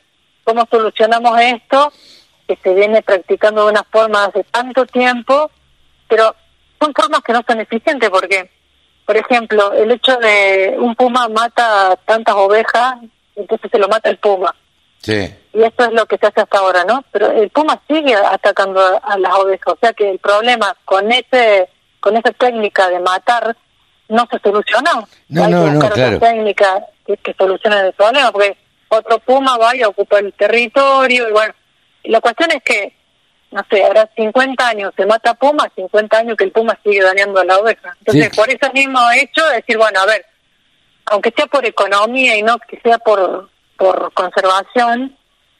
[0.43, 1.91] cómo solucionamos esto
[2.47, 5.49] que se viene practicando de una forma hace tanto tiempo
[6.07, 6.35] pero
[6.79, 8.49] son formas que no son eficientes porque
[9.05, 12.95] por ejemplo el hecho de un puma mata tantas ovejas
[13.35, 14.53] entonces se lo mata el puma
[15.03, 15.35] Sí.
[15.53, 17.03] y esto es lo que se hace hasta ahora, ¿no?
[17.11, 21.67] Pero el puma sigue atacando a, las ovejas, o sea que el problema con ese
[21.99, 23.53] con esa técnica de matar
[24.07, 25.05] no se solucionó.
[25.27, 26.15] No, Hay no, que no, buscar claro.
[26.15, 28.55] otra técnica que, que solucione el problema, porque
[28.87, 31.53] otro puma va y ocupa el territorio, y bueno,
[32.03, 32.93] la cuestión es que,
[33.51, 37.39] no sé, ahora 50 años se mata puma, 50 años que el puma sigue dañando
[37.39, 37.95] a la oveja.
[37.99, 38.35] Entonces, Sí.
[38.35, 40.25] por ese mismo hecho, decir, bueno, a ver,
[41.05, 45.15] aunque sea por economía y no que sea por, por conservación,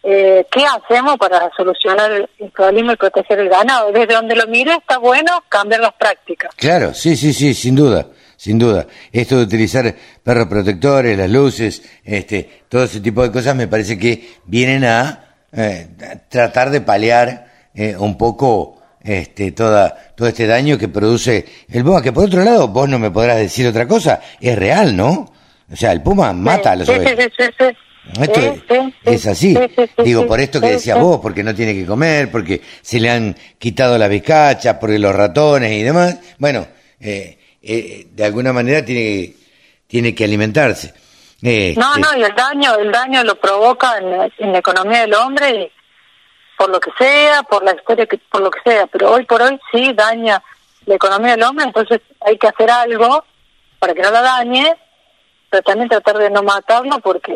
[0.06, 3.92] eh, ¿qué hacemos para solucionar el, el problema y proteger el ganado?
[3.92, 6.54] Desde donde lo mire está bueno cambiar las prácticas.
[6.56, 8.86] Claro, sí, sí, sí, sin duda, sin duda.
[9.12, 13.98] Esto de utilizar perros protectores, las luces, este, todo ese tipo de cosas me parece
[13.98, 15.23] que vienen a
[15.54, 15.88] eh,
[16.30, 22.02] tratar de paliar eh, un poco este, toda, todo este daño que produce el puma,
[22.02, 25.32] que por otro lado, vos no me podrás decir otra cosa, es real, ¿no?
[25.72, 27.14] O sea, el puma mata a sí, ovejas.
[28.20, 29.56] Esto es, sí, sí, es así.
[29.56, 32.62] sí, sí, sí, Digo, por esto que decías vos, porque no tiene que comer, porque
[32.82, 36.18] se le han quitado las bizcachas, porque los ratones y demás.
[36.38, 36.68] Bueno,
[37.00, 39.34] eh, eh, de alguna manera tiene,
[39.88, 40.94] tiene que alimentarse.
[41.44, 45.02] Este, No, no, y el daño, el daño lo provoca en, la- en la economía
[45.02, 45.72] del hombre, y
[46.58, 49.42] por lo que sea, por la historia, que, por lo que sea, pero hoy por
[49.42, 50.42] hoy sí daña
[50.86, 53.24] la economía del hombre, entonces hay que hacer algo
[53.80, 54.74] para que no la dañe,
[55.50, 57.36] pero también tratar de no matarlo, porque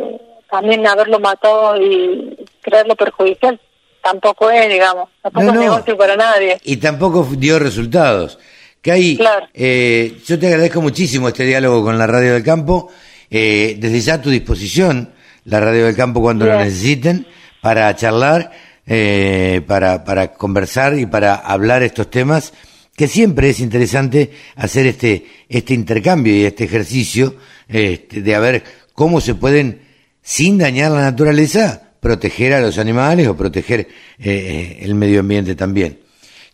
[0.49, 3.60] también haberlo matado y creerlo perjudicial
[4.01, 6.58] tampoco es, digamos, tampoco No, es negocio para nadie.
[6.64, 8.39] Y tampoco dio resultados.
[8.82, 9.47] Kai, Claro.
[9.53, 12.89] eh, yo te agradezco muchísimo este diálogo con la Radio del Campo.
[13.30, 15.13] Eh, desde ya a tu disposición,
[15.45, 17.28] la Radio del Campo cuando lo necesiten,
[17.61, 18.51] para charlar,
[18.86, 22.53] eh, para, para conversar y para hablar estos temas,
[22.95, 27.36] que siempre es interesante hacer este, este intercambio y este ejercicio
[27.67, 28.63] este, de a ver
[28.93, 29.82] cómo se pueden,
[30.21, 35.99] sin dañar la naturaleza, proteger a los animales o proteger eh, el medio ambiente también.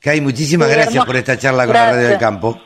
[0.01, 2.17] Kai, muchísimas gracias por esta charla con la Radio del.
[2.17, 2.61] Campo.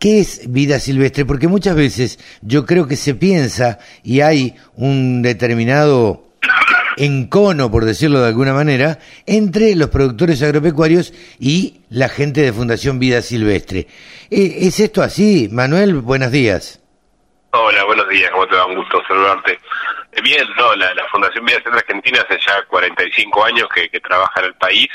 [0.00, 1.26] ¿Qué es vida silvestre?
[1.26, 6.24] Porque muchas veces yo creo que se piensa y hay un determinado
[6.96, 12.98] encono, por decirlo de alguna manera, entre los productores agropecuarios y la gente de Fundación
[12.98, 13.88] Vida Silvestre.
[14.30, 15.50] Eh, ¿Es esto así?
[15.52, 16.80] Manuel, buenos días.
[17.52, 18.64] Hola, buenos días, ¿cómo te va?
[18.64, 19.58] Un gusto saludarte.
[20.22, 24.46] Bien, no, la, la Fundación Vida Argentina hace ya 45 años que, que trabaja en
[24.46, 24.88] el país,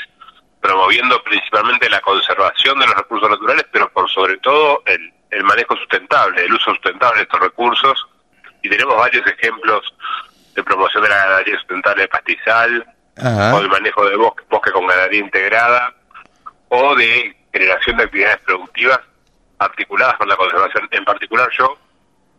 [0.60, 5.76] promoviendo principalmente la conservación de los recursos naturales, pero por sobre todo el, el manejo
[5.76, 8.06] sustentable, el uso sustentable de estos recursos.
[8.62, 9.94] Y tenemos varios ejemplos
[10.54, 12.86] de promoción de la ganadería sustentable de pastizal,
[13.16, 13.54] Ajá.
[13.54, 15.94] o del manejo de bosque, bosque con ganadería integrada,
[16.68, 19.00] o de generación de actividades productivas
[19.58, 20.88] articuladas con la conservación.
[20.90, 21.78] En particular yo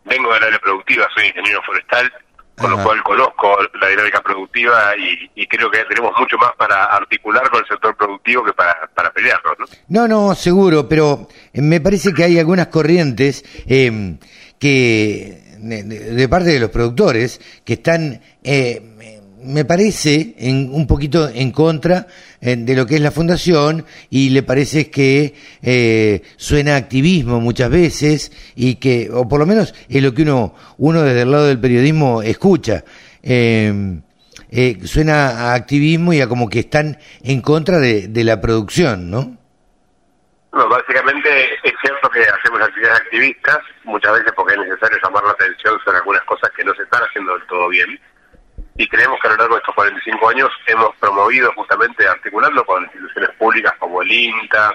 [0.04, 2.12] vengo del área productiva, soy ingeniero forestal,
[2.58, 2.76] con Ajá.
[2.76, 7.48] lo cual conozco la dinámica productiva y, y creo que tenemos mucho más para articular
[7.50, 9.66] con el sector productivo que para, para pelearnos, ¿no?
[9.88, 14.16] No, no, seguro, pero eh, me parece que hay algunas corrientes eh,
[14.58, 20.86] que de, de- de parte de los productores que están, eh, me parece, en, un
[20.86, 22.06] poquito en contra
[22.40, 27.70] eh, de lo que es la fundación y le parece que eh, suena activismo muchas
[27.70, 31.46] veces y que, o por lo menos es lo que uno, uno desde el lado
[31.46, 32.84] del periodismo escucha.
[33.22, 34.00] Eh,
[34.50, 39.36] eh, suena a activismo y a como que están en contra de, la producción, ¿no?
[40.52, 41.28] No, básicamente
[41.62, 45.98] es cierto que hacemos actividades activistas, muchas veces porque es necesario llamar la atención sobre
[45.98, 48.00] algunas cosas que no se están haciendo del todo bien.
[48.78, 52.84] Y creemos que a lo largo de estos 45 años hemos promovido justamente articulando con
[52.84, 54.72] instituciones públicas como el INTA,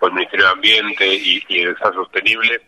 [0.00, 2.60] o el Ministerio de Ambiente y, y el Desarrollo Sostenible,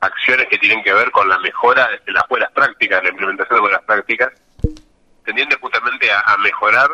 [0.00, 3.60] acciones que tienen que ver con la mejora de las buenas prácticas, la implementación de
[3.60, 4.32] buenas prácticas,
[5.24, 6.90] tendiendo justamente a, a mejorar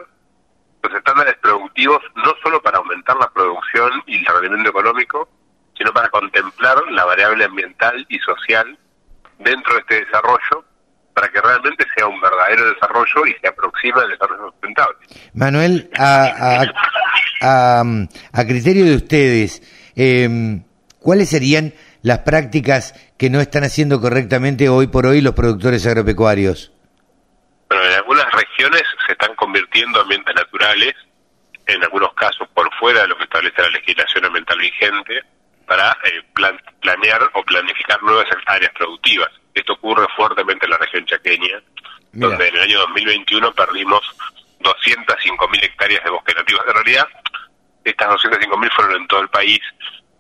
[0.82, 5.30] los estándares productivos no solo para aumentar la producción y el rendimiento económico,
[5.78, 8.78] sino para contemplar la variable ambiental y social
[9.38, 10.64] dentro de este desarrollo
[11.14, 14.98] para que realmente sea un verdadero desarrollo y se aproxime al desarrollo sustentable.
[15.34, 17.82] Manuel, a, a, a,
[18.32, 19.62] a criterio de ustedes,
[19.96, 20.60] eh,
[20.98, 26.72] ¿cuáles serían las prácticas que no están haciendo correctamente hoy por hoy los productores agropecuarios?
[27.68, 30.94] Bueno, en algunas regiones se están convirtiendo ambientes naturales,
[31.66, 35.20] en algunos casos por fuera de lo que establece la legislación ambiental vigente,
[35.66, 39.30] para eh, plan- planear o planificar nuevas áreas productivas.
[39.55, 41.61] Esto ocurre fuertemente en la región chaqueña,
[42.12, 42.28] Mira.
[42.28, 44.00] donde en el año 2021 perdimos
[44.61, 46.61] 205.000 hectáreas de bosque nativo.
[46.66, 47.07] En realidad,
[47.84, 49.61] estas 205.000 fueron en todo el país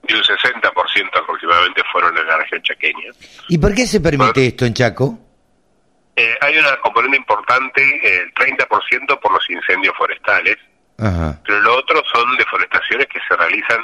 [0.08, 3.10] y un 60% aproximadamente fueron en la región chaqueña.
[3.48, 5.18] ¿Y por qué se permite esto en Chaco?
[6.16, 7.82] Eh, hay una componente importante,
[8.22, 10.56] el 30% por los incendios forestales,
[10.98, 11.40] Ajá.
[11.44, 13.80] pero lo otro son deforestaciones que se realizan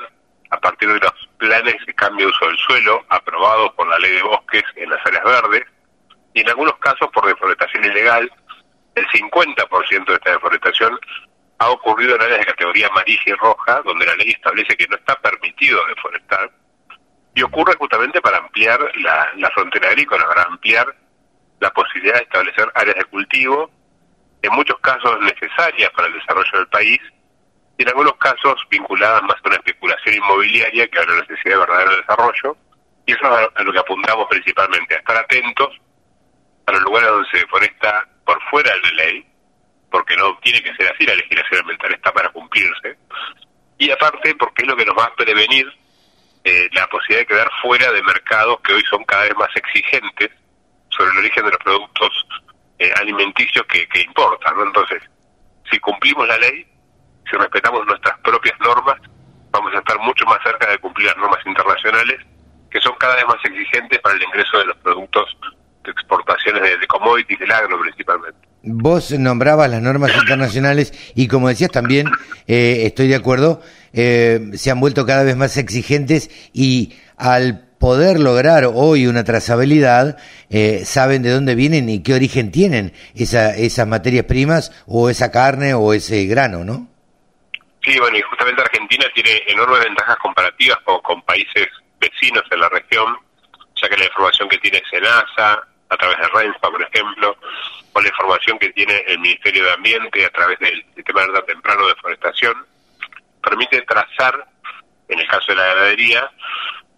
[0.51, 4.13] a partir de los planes de cambio de uso del suelo aprobados por la ley
[4.13, 5.63] de bosques en las áreas verdes
[6.35, 8.31] y en algunos casos por deforestación ilegal.
[8.95, 10.99] El 50% de esta deforestación
[11.59, 14.97] ha ocurrido en áreas de categoría amarilla y roja, donde la ley establece que no
[14.97, 16.51] está permitido deforestar
[17.35, 20.95] y ocurre justamente para ampliar la, la frontera agrícola, para ampliar
[21.61, 23.71] la posibilidad de establecer áreas de cultivo,
[24.43, 27.01] en muchos casos necesarias para el desarrollo del país,
[27.79, 31.59] y en algunos casos vinculadas más a una especulación inmobiliaria que a la necesidad de
[31.59, 32.57] verdadero desarrollo,
[33.07, 35.81] y eso es a lo que apuntamos principalmente, a estar atentos
[36.67, 39.27] a los lugares donde se deforesta por fuera de la ley,
[39.91, 42.99] porque no tiene que ser así, la legislación ambiental está para cumplirse,
[43.79, 45.73] y aparte porque es lo que nos va a prevenir
[46.43, 50.31] eh, la posibilidad de quedar fuera de mercados que hoy son cada vez más exigentes
[50.89, 52.27] sobre el origen de los productos
[52.81, 54.57] eh, alimenticios que, que importan.
[54.57, 54.65] ¿no?
[54.65, 55.03] Entonces,
[55.71, 56.67] si cumplimos la ley,
[57.31, 59.01] si respetamos nuestras propias normas,
[59.51, 62.19] vamos a estar mucho más cerca de cumplir las normas internacionales,
[62.71, 65.37] que son cada vez más exigentes para el ingreso de los productos
[65.85, 68.39] de exportaciones de, commodities, del agro principalmente.
[68.63, 72.09] Vos nombrabas las normas internacionales y como decías también,
[72.47, 73.63] eh, estoy de acuerdo,
[73.93, 80.19] eh, se han vuelto cada vez más exigentes y al poder lograr hoy una trazabilidad,
[80.51, 85.31] eh, saben de dónde vienen y qué origen tienen esa, esas materias primas o esa
[85.31, 86.89] carne o ese grano, ¿no?
[87.89, 91.69] Sí, bueno, y justamente Argentina tiene enormes ventajas comparativas con, países
[91.99, 93.17] vecinos en la región,
[93.77, 97.37] ya que la información que tiene SENASA, a través de RENSPA, por ejemplo,
[97.95, 101.47] o la información que tiene el Ministerio de Ambiente a través del sistema de alerta
[101.47, 102.67] temprano de forestación,
[103.43, 104.47] permite trazar,
[105.09, 106.31] en el caso de la ganadería,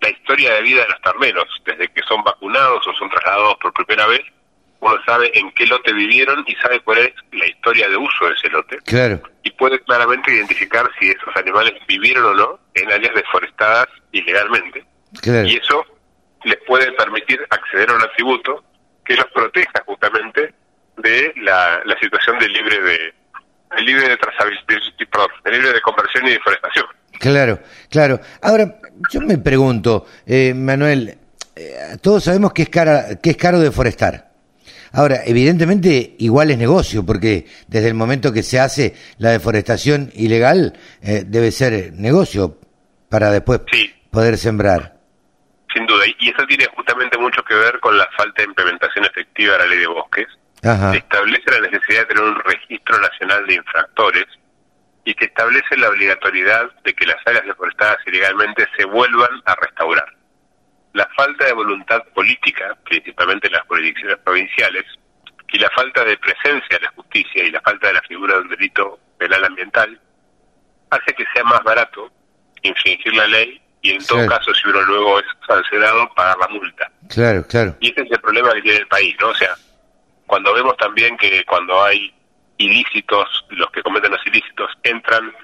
[0.00, 3.72] la historia de vida de los terneros, desde que son vacunados o son trasladados por
[3.74, 4.22] primera vez,
[4.80, 8.34] uno sabe en qué lote vivieron y sabe cuál es la historia de uso de
[8.34, 8.78] ese lote.
[8.84, 9.20] Claro.
[9.42, 14.84] Y puede claramente identificar si esos animales vivieron o no en áreas deforestadas ilegalmente.
[15.20, 15.46] Claro.
[15.46, 15.84] Y eso
[16.44, 18.64] les puede permitir acceder a un atributo
[19.04, 20.54] que los proteja justamente
[20.96, 23.14] de la, la situación de libre de,
[23.76, 24.64] de libre de trazabilidad,
[25.10, 26.86] perdón, de libre de conversión y deforestación.
[27.18, 27.58] Claro,
[27.90, 28.20] claro.
[28.40, 28.76] Ahora,
[29.10, 31.18] yo me pregunto, eh, Manuel,
[31.54, 34.29] eh, todos sabemos que es, cara, que es caro deforestar.
[34.92, 40.74] Ahora, evidentemente, igual es negocio, porque desde el momento que se hace la deforestación ilegal,
[41.02, 42.58] eh, debe ser negocio
[43.08, 43.92] para después Sí.
[44.10, 44.96] poder sembrar.
[45.74, 49.04] Sin duda, y- y eso tiene justamente mucho que ver con la falta de implementación
[49.04, 50.26] efectiva de la ley de bosques.
[50.64, 50.94] Ajá.
[50.96, 54.26] Establece la necesidad de tener un registro nacional de infractores
[55.04, 60.06] y que establece la obligatoriedad de que las áreas deforestadas ilegalmente se vuelvan a restaurar.
[60.92, 64.84] La falta de voluntad política, principalmente en las jurisdicciones provinciales,
[65.52, 68.40] y la falta de presencia de la justicia y la falta de la figura de
[68.42, 70.00] un delito penal ambiental,
[70.90, 72.10] hace que sea más barato
[72.62, 74.30] infringir la ley y en todo Claro.
[74.38, 76.90] caso, si uno luego es sancionado, pagar la multa.
[77.08, 77.76] Claro, claro.
[77.80, 79.28] Y ese es el problema que tiene el país, ¿no?
[79.28, 79.54] O sea,
[80.26, 82.14] cuando vemos también que cuando hay
[82.58, 85.34] ilícitos, los que cometen los ilícitos entran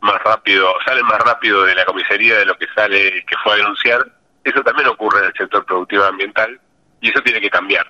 [0.00, 3.56] más rápido, salen más rápido de la comisaría de lo que sale, que fue a
[3.56, 4.06] denunciar,
[4.44, 6.60] eso también ocurre en el sector productivo ambiental
[7.00, 7.86] y eso tiene que cambiar.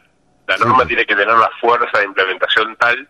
[0.46, 0.64] La Sí.
[0.64, 3.08] norma tiene que tener la fuerza de implementación tal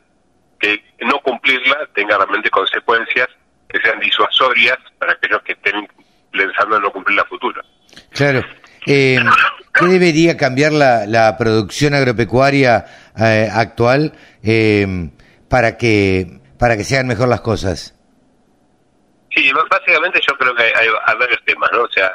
[0.61, 3.29] que no cumplirla tenga realmente consecuencias
[3.69, 5.89] que sean disuasorias para aquellos que estén
[6.31, 7.63] pensando en no cumplir la futura.
[8.11, 8.43] Claro.
[8.87, 9.19] Eh,
[9.75, 12.85] ¿Qué debería cambiar la, la producción agropecuaria
[13.19, 14.13] eh, actual
[14.45, 15.11] eh,
[15.49, 17.95] para que para que se hagan mejor las cosas?
[19.35, 21.83] Sí, básicamente yo creo que hay, hay- varios temas, ¿no?
[21.83, 22.13] O sea,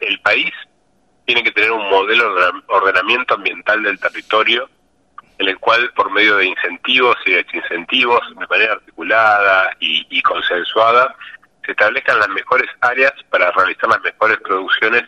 [0.00, 0.52] el país
[1.24, 4.68] tiene que tener un modelo de orden- ordenamiento ambiental del territorio
[5.38, 11.14] en el cual por medio de incentivos y desincentivos, de manera articulada y, y consensuada,
[11.64, 15.02] se establezcan las mejores áreas para realizar las mejores producciones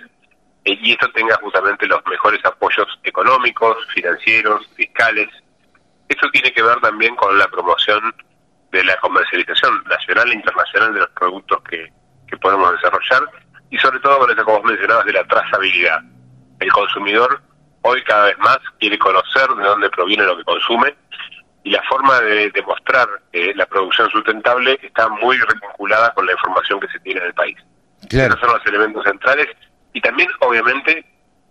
[0.65, 5.29] eh, y esto tenga justamente los mejores apoyos económicos, financieros, fiscales.
[6.09, 8.15] Eso tiene que ver también con la promoción
[8.73, 11.93] de la comercialización nacional e internacional de los productos que,
[12.27, 13.23] que podemos desarrollar
[13.71, 16.03] y sobre todo con eso, como vos mencionabas, de la trazabilidad.
[16.61, 17.41] El consumidor
[17.83, 20.95] hoy cada vez más quiere conocer de dónde proviene lo que consume
[21.65, 26.79] y la forma de demostrar eh, la producción sustentable está muy vinculada con la información
[26.79, 27.57] que se tiene en el país.
[28.09, 28.35] Claro.
[28.35, 29.49] Esos son los elementos centrales.
[29.95, 31.05] Y también, obviamente,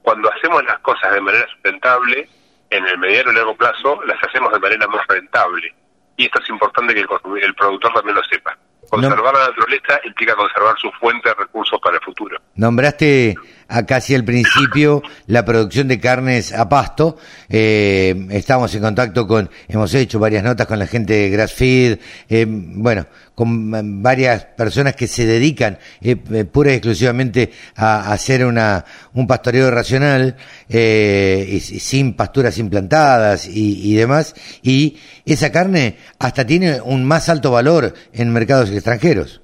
[0.04, 2.30] cuando hacemos las cosas de manera sustentable,
[2.70, 5.74] en el mediano y largo plazo, las hacemos de manera más rentable.
[6.18, 7.08] Y esto es importante que el,
[7.42, 8.58] el productor también lo sepa.
[8.94, 12.40] Conservar la naturaleza implica conservar su fuente de recursos para el futuro.
[12.56, 13.36] Nombraste
[13.74, 17.18] a casi al principio la producción de carnes a pasto.
[17.50, 21.98] Eh, estamos en contacto con, hemos hecho varias notas con la gente de Grassfeed,
[22.30, 28.12] eh, bueno, con eh, varias personas que se dedican eh, eh, pura y exclusivamente a,
[28.14, 30.36] hacer una, un pastoreo racional,
[30.70, 34.36] eh, y, sin pasturas implantadas y demás.
[34.62, 39.43] Y esa carne hasta tiene un más alto valor en mercados extranjeros.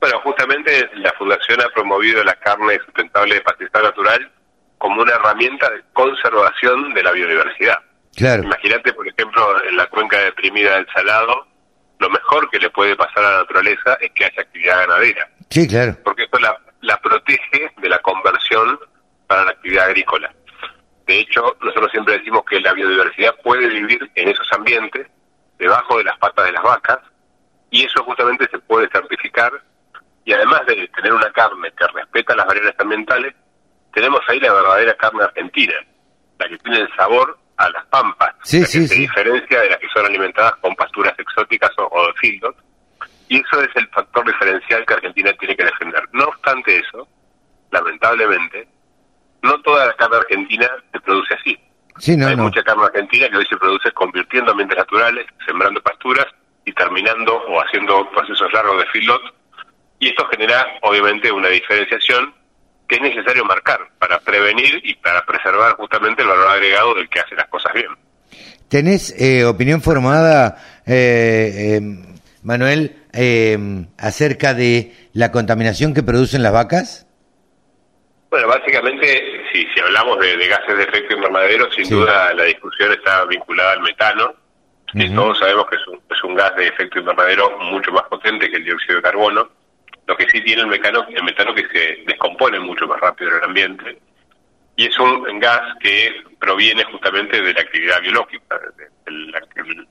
[0.00, 4.32] Bueno, justamente la Fundación ha promovido la carne sustentable de pastizal natural
[4.78, 7.78] como una herramienta de conservación de la biodiversidad.
[8.16, 11.46] Claro, Imagínate, por ejemplo, en la cuenca deprimida del Salado,
[11.98, 15.68] lo mejor que le puede pasar a la naturaleza es que haya actividad ganadera, sí,
[15.68, 15.96] claro.
[16.02, 18.80] porque eso la, la protege de la conversión
[19.26, 20.34] para la actividad agrícola.
[21.06, 25.06] De hecho, nosotros siempre decimos que la biodiversidad puede vivir en esos ambientes,
[25.58, 26.98] debajo de las patas de las vacas,
[27.70, 29.52] y eso justamente se puede certificar,
[30.30, 33.34] y además de tener una carne que respeta las barreras ambientales,
[33.92, 35.74] tenemos ahí la verdadera carne argentina,
[36.38, 39.00] la que tiene el sabor a las pampas, Sí, la sí, que se sí.
[39.00, 42.54] diferencia de las que son alimentadas con pasturas exóticas o, o de fieldos,
[43.28, 46.08] y eso es el factor diferencial que Argentina tiene que defender.
[46.12, 47.08] No obstante eso,
[47.72, 48.68] lamentablemente,
[49.42, 51.58] no toda la carne argentina se produce así.
[51.98, 52.44] Sí, no, Hay no.
[52.44, 56.26] mucha carne argentina que hoy se produce convirtiendo ambientes naturales, sembrando pasturas
[56.64, 59.22] y terminando o haciendo procesos largos de feedlot.
[60.00, 62.34] Y esto genera, obviamente, una diferenciación
[62.88, 67.20] que es necesario marcar para prevenir y para preservar justamente el valor agregado del que
[67.20, 67.86] hace las cosas bien.
[68.68, 71.80] ¿Tenés eh, opinión formada, eh, eh,
[72.42, 73.56] Manuel, eh,
[73.98, 77.06] acerca de la contaminación que producen las vacas?
[78.30, 81.94] Bueno, básicamente, si, si hablamos de, de gases de efecto invernadero, sin Sí.
[81.94, 84.34] duda la discusión está vinculada al metano.
[84.92, 85.14] Ujú.
[85.14, 88.56] todos sabemos que es un, es un gas de efecto invernadero mucho más potente que
[88.56, 89.48] el dióxido de carbono.
[90.10, 93.36] Lo que sí tiene el, mecano, el metano que se descompone mucho más rápido en
[93.36, 93.98] el ambiente.
[94.74, 98.58] Y es un gas que proviene justamente de la actividad biológica,
[99.06, 99.32] el,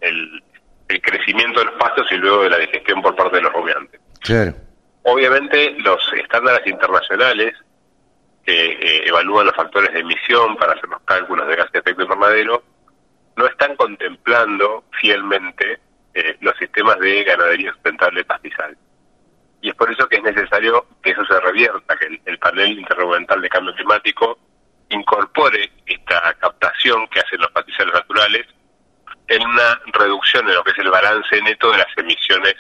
[0.02, 0.44] el-
[0.90, 4.02] el crecimiento de los pastos y luego de la digestión por parte de los rumiantes.
[4.20, 4.54] Claro.
[5.04, 7.54] Obviamente los estándares internacionales
[8.44, 12.02] que eh, evalúan los factores de emisión para hacer los cálculos de gases de efecto
[12.02, 12.62] invernadero
[13.38, 15.80] no están contemplando fielmente
[16.14, 18.76] eh, los sistemas de ganadería sustentable pastizal.
[19.80, 23.50] Por eso que es necesario que eso se revierta, que el, el panel intergubernamental de
[23.50, 24.38] cambio climático
[24.90, 28.46] incorpore esta captación que hacen los pastizales naturales
[29.30, 32.56] en una reducción en lo que es el balance neto de las emisiones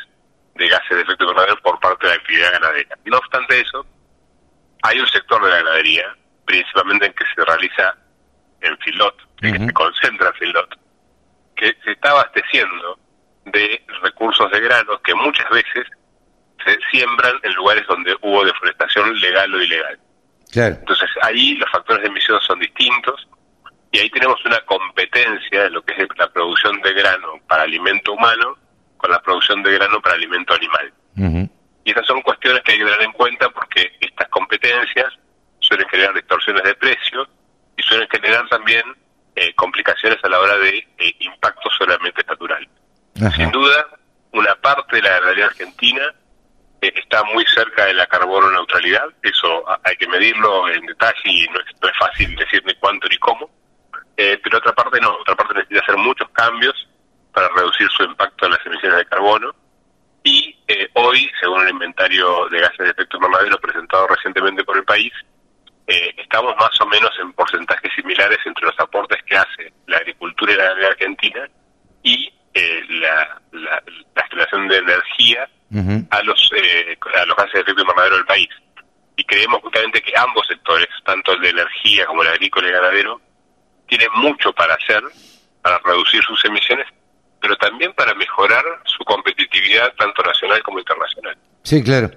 [0.55, 2.97] de gases de efecto invernadero por parte de la actividad ganadera.
[3.03, 3.85] No obstante eso,
[4.83, 6.15] hay un sector de la ganadería,
[6.45, 7.97] principalmente en que se realiza
[8.61, 10.79] en filot, en que se concentra en filot,
[11.57, 12.97] que se está abasteciendo
[13.43, 15.85] de recursos de granos que muchas veces
[16.65, 19.99] se siembran en lugares donde hubo deforestación legal o ilegal.
[20.51, 20.75] Claro.
[20.79, 23.27] Entonces ahí los factores de emisión son distintos
[23.91, 28.13] y ahí tenemos una competencia en lo que es la producción de grano para alimento
[28.13, 28.57] humano
[28.97, 30.93] con la producción de grano para alimento animal.
[31.83, 35.13] Y esas son cuestiones que hay que tener en cuenta porque estas competencias
[35.59, 37.27] suelen generar distorsiones de precio
[37.77, 38.83] y suelen generar también
[39.35, 42.67] eh, complicaciones a la hora de eh, impacto sobre el ambiente natural.
[43.35, 43.87] Sin duda,
[44.31, 46.13] una parte de la ganadería argentina
[46.81, 51.59] está muy cerca de la carbono neutralidad, eso hay que medirlo en detalle y no
[51.59, 53.49] es, no fácil decir ni cuánto ni cómo,
[54.21, 56.75] Eh, pero otra parte no, otra parte necesita hacer muchos cambios
[57.33, 59.55] para reducir su impacto en las emisiones de carbono.
[60.23, 64.83] Y eh, hoy, según el inventario de gases de efecto invernadero presentado recientemente por el
[64.83, 65.13] país,
[65.87, 70.51] eh, estamos más o menos en porcentajes similares entre los aportes que hace la agricultura
[70.51, 71.49] y la ganadería argentina
[72.03, 73.83] y eh, la, la,
[74.15, 78.49] la generación de energía A los eh, a los gases de efecto invernadero del país.
[79.15, 83.21] Y creemos justamente que ambos sectores, tanto el de energía como el agrícola y ganadero,
[83.87, 85.03] tienen mucho para hacer
[85.61, 86.87] para reducir sus emisiones,
[87.41, 91.37] pero también para mejorar su competitividad tanto nacional como internacional.
[91.63, 92.11] Sí, claro.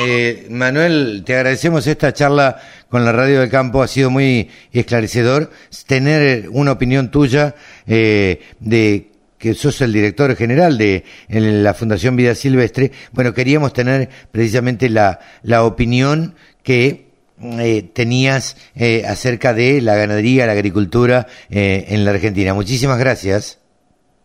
[0.00, 5.50] Eh, Manuel, te agradecemos esta charla con la Radio del Campo, ha sido muy esclarecedor
[5.86, 7.54] tener una opinión tuya
[7.86, 9.10] eh, de
[9.44, 12.92] que sos el director general de en la Fundación Vida Silvestre.
[13.12, 17.10] Bueno, queríamos tener precisamente la, la opinión que
[17.42, 22.54] eh, tenías eh, acerca de la ganadería, la agricultura eh, en la Argentina.
[22.54, 23.60] Muchísimas gracias.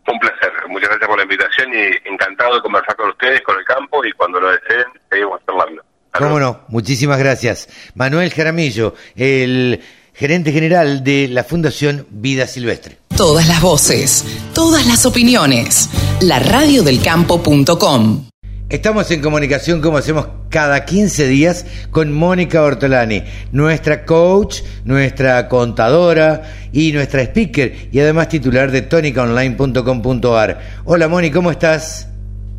[0.07, 3.65] Un placer, muchas gracias por la invitación y encantado de conversar con ustedes, con el
[3.65, 5.83] campo y cuando lo deseen, seguimos charlando.
[6.13, 6.61] ¿Cómo no?
[6.69, 7.67] Muchísimas gracias.
[7.93, 9.81] Manuel Jaramillo, el
[10.13, 13.08] gerente general de la Fundación Vida Silvestre.
[13.19, 14.23] Todas las voces,
[14.55, 15.89] todas las opiniones.
[16.21, 18.27] La radiodelcampo.com.
[18.69, 26.43] Estamos en comunicación como hacemos cada 15 días con Mónica Ortolani, nuestra coach, nuestra contadora
[26.71, 30.59] y nuestra speaker y además titular de tónicaonline.com.ar.
[30.85, 32.07] Hola Moni, ¿cómo estás?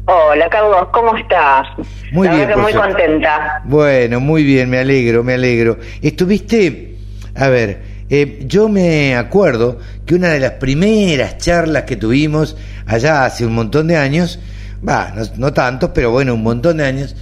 [0.05, 1.69] Hola Carlos, ¿cómo estás?
[2.13, 3.63] Muy La bien, verdad muy contenta.
[3.65, 5.79] Bueno, muy bien, me alegro, me alegro.
[6.03, 6.99] Estuviste,
[7.35, 12.57] a ver, eh, yo me acuerdo que una de las primeras charlas que tuvimos
[12.87, 14.39] allá hace un montón de años,
[14.87, 17.15] va, no, no tantos, pero bueno, un montón de años,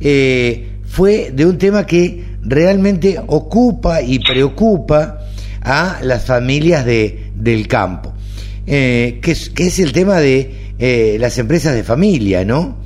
[0.00, 5.18] eh, fue de un tema que realmente ocupa y preocupa
[5.62, 8.14] a las familias de, del campo,
[8.66, 12.78] eh, que, es, que es el tema de las empresas de familia, ¿no?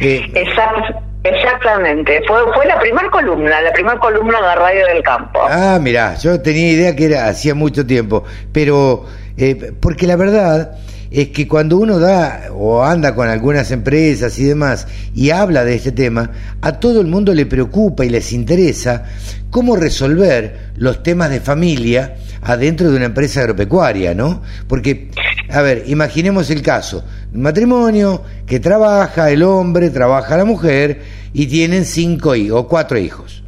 [0.00, 1.02] Eh, Exact-
[1.34, 5.40] exactamente, fue, fue la primera columna, la primera columna de Radio del Campo.
[5.48, 9.04] Ah, mirá, yo tenía idea que era hacía mucho tiempo, pero
[9.36, 10.78] eh, porque la verdad
[11.16, 15.74] es que cuando uno da o anda con algunas empresas y demás y habla de
[15.74, 19.04] este tema, a todo el mundo le preocupa y les interesa
[19.48, 24.42] cómo resolver los temas de familia adentro de una empresa agropecuaria, ¿no?
[24.68, 25.10] Porque,
[25.48, 27.02] a ver, imaginemos el caso,
[27.32, 31.00] matrimonio que trabaja el hombre, trabaja la mujer
[31.32, 33.42] y tienen cinco o cuatro hijos.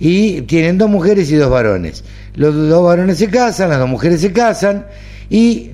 [0.00, 2.02] Y tienen dos mujeres y dos varones.
[2.34, 4.86] Los dos varones se casan, las dos mujeres se casan
[5.30, 5.73] y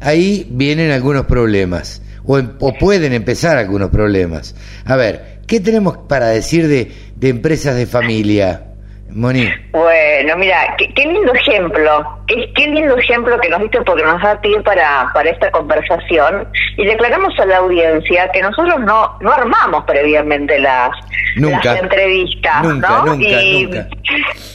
[0.00, 4.54] ahí vienen algunos problemas, o, em, o, pueden empezar algunos problemas.
[4.84, 8.69] A ver, ¿qué tenemos para decir de, de empresas de familia?
[9.14, 9.48] Moni.
[9.72, 14.22] Bueno, mira, qué, qué lindo ejemplo, qué, qué, lindo ejemplo que nos diste porque nos
[14.22, 19.32] da pie para, para esta conversación y declaramos a la audiencia que nosotros no, no
[19.32, 20.90] armamos previamente las,
[21.36, 23.06] nunca, las entrevistas, nunca, ¿no?
[23.06, 23.88] Nunca, y, nunca.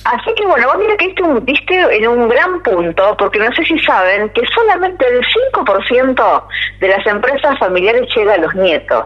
[0.05, 3.53] Así que bueno, vos mira que diste, un, diste en un gran punto, porque no
[3.55, 5.21] sé si saben que solamente el
[5.53, 6.43] 5%
[6.79, 9.05] de las empresas familiares llega a los nietos.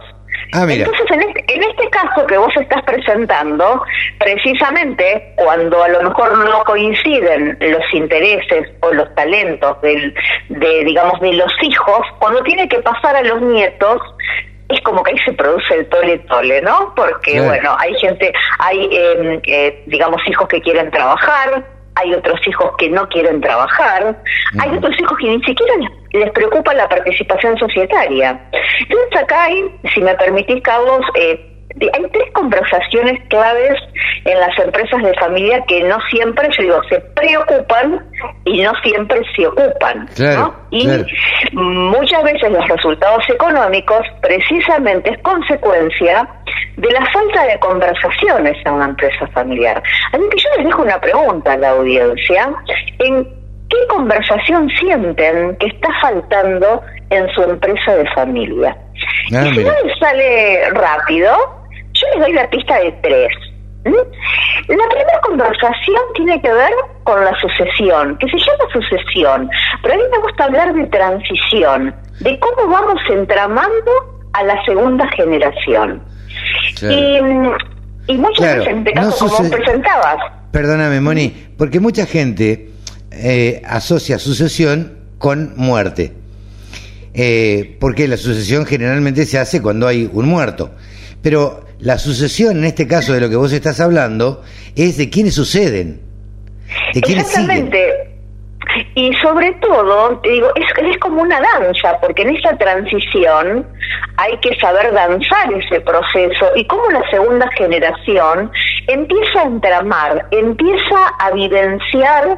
[0.51, 3.83] Ah, Entonces, en este, en este caso que vos estás presentando,
[4.17, 10.13] precisamente cuando a lo mejor no coinciden los intereses o los talentos del,
[10.49, 14.01] de, digamos, de los hijos, cuando tiene que pasar a los nietos,
[14.69, 16.93] es como que ahí se produce el tole tole, ¿no?
[16.95, 17.47] Porque, Claro.
[17.47, 21.63] bueno, hay gente, hay, eh, eh, digamos, hijos que quieren trabajar,
[21.95, 24.15] hay otros hijos que no quieren trabajar,
[24.59, 28.39] hay otros hijos que ni siquiera les, les preocupa la participación societaria.
[28.79, 31.45] Entonces acá hay, si me permitís, Carlos, eh,
[31.81, 33.77] hay tres conversaciones claves
[34.25, 38.05] en las empresas de familia que no siempre, yo digo, se preocupan
[38.45, 40.07] y no siempre se ocupan.
[40.15, 40.55] Claro, ¿no?
[40.71, 41.05] Y claro.
[41.53, 46.27] muchas veces los resultados económicos precisamente es consecuencia
[46.77, 49.81] de la falta de conversaciones en una empresa familiar.
[50.11, 52.51] Así que yo les dejo una pregunta a la audiencia.
[52.99, 53.38] ¿En
[53.69, 58.77] qué conversación sienten que está faltando en su empresa de familia?
[59.33, 59.71] Ah, y si mira.
[59.73, 61.31] no les sale rápido,
[61.93, 63.31] yo les doy la pista de tres.
[63.85, 63.93] ¿Mm?
[63.93, 66.71] La primera conversación tiene que ver
[67.03, 69.49] con la sucesión, que se llama sucesión,
[69.81, 73.91] pero a mí me gusta hablar de transición, de cómo vamos entramando
[74.33, 76.03] a la segunda generación.
[76.77, 76.93] Claro.
[76.95, 77.51] Y, mm,
[78.07, 80.17] y muchas Claro, veces, en este no caso, como sucede- presentabas,
[80.51, 82.69] Perdóname, Moni, porque mucha gente
[83.11, 86.13] eh, asocia sucesión con muerte.
[87.13, 90.71] Eh, porque la sucesión generalmente se hace cuando hay un muerto.
[91.21, 94.43] Pero la sucesión, en este caso de lo que vos estás hablando,
[94.75, 96.01] es de quiénes suceden.
[96.93, 96.99] De.
[96.99, 98.09] Exactamente.
[98.95, 103.65] Y sobre todo, te digo, es, es como una danza, porque en esa transición
[104.17, 108.51] hay que saber danzar ese proceso y como la segunda generación
[108.87, 112.37] empieza a entramar, empieza a vivenciar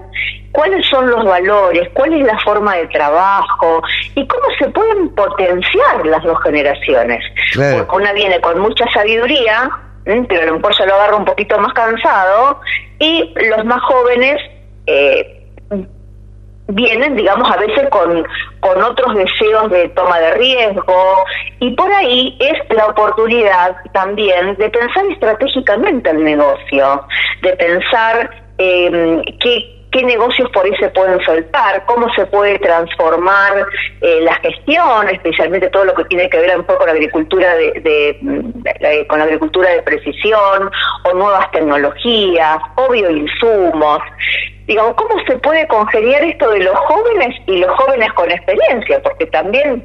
[0.51, 3.81] cuáles son los valores, cuál es la forma de trabajo
[4.15, 7.23] y cómo se pueden potenciar las dos generaciones.
[7.53, 7.77] Claro.
[7.77, 9.69] Porque una viene con mucha sabiduría,
[10.03, 12.59] pero a lo mejor ya lo agarra un poquito más cansado
[12.99, 14.37] y los más jóvenes
[14.87, 15.37] eh,
[16.67, 18.25] vienen, digamos, a veces con,
[18.59, 21.23] con otros deseos de toma de riesgo
[21.59, 27.05] y por ahí es la oportunidad también de pensar estratégicamente el negocio,
[27.41, 33.65] de pensar eh, qué qué negocios por ahí se pueden soltar, cómo se puede transformar
[34.01, 37.55] eh, la gestión, especialmente todo lo que tiene que ver un poco con la agricultura
[37.55, 40.71] de, de, de, con la agricultura de precisión
[41.03, 43.99] o nuevas tecnologías o bioinsumos.
[44.65, 49.25] Digamos, cómo se puede congeniar esto de los jóvenes y los jóvenes con experiencia, porque
[49.25, 49.83] también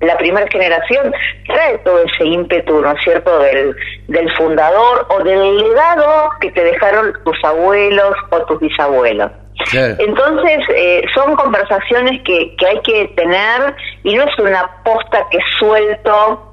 [0.00, 1.12] la primera generación
[1.46, 3.76] trae todo ese ímpetu, ¿no es cierto?, del,
[4.08, 9.30] del fundador o del legado que te dejaron tus abuelos o tus bisabuelos.
[9.72, 15.38] Entonces, eh, son conversaciones que, que hay que tener y no es una posta que
[15.58, 16.50] suelto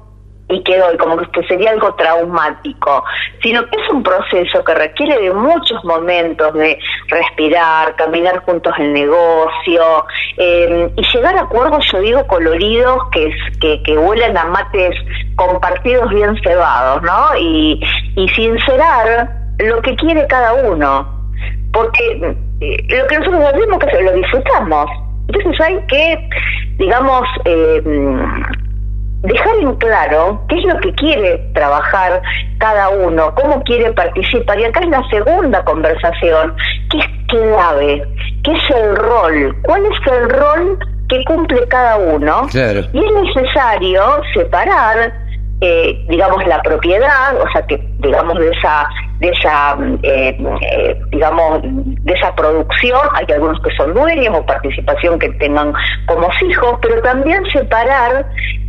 [0.50, 3.04] y que doy, como que sería algo traumático,
[3.42, 6.78] sino que es un proceso que requiere de muchos momentos de
[7.08, 10.06] respirar, caminar juntos el negocio
[10.38, 13.30] eh, y llegar a acuerdos, yo digo, coloridos que,
[13.60, 14.94] que, que huelen a mates
[15.36, 17.36] compartidos bien cebados, ¿no?
[17.38, 17.80] Y,
[18.16, 21.06] y sincerar lo que quiere cada uno,
[21.72, 24.90] porque lo que nosotros hacemos que lo disfrutamos.
[25.28, 26.28] Entonces hay que,
[26.78, 27.82] digamos, eh,
[29.22, 32.22] dejar en claro qué es lo que quiere trabajar
[32.58, 34.58] cada uno, cómo quiere participar.
[34.58, 36.54] Y acá es la segunda conversación,
[36.90, 38.02] que es clave,
[38.44, 39.56] que es el rol.
[39.62, 40.78] ¿Cuál es el rol
[41.08, 42.46] que cumple cada uno?
[42.50, 42.80] Claro.
[42.92, 44.02] Y es necesario
[44.34, 45.12] separar,
[45.60, 48.88] eh, digamos, la propiedad, o sea, que digamos de esa
[49.18, 53.00] de esa, eh, eh, digamos, de esa producción.
[53.14, 55.72] Hay algunos que son dueños o participación que tengan
[56.06, 58.26] como hijos, pero también separar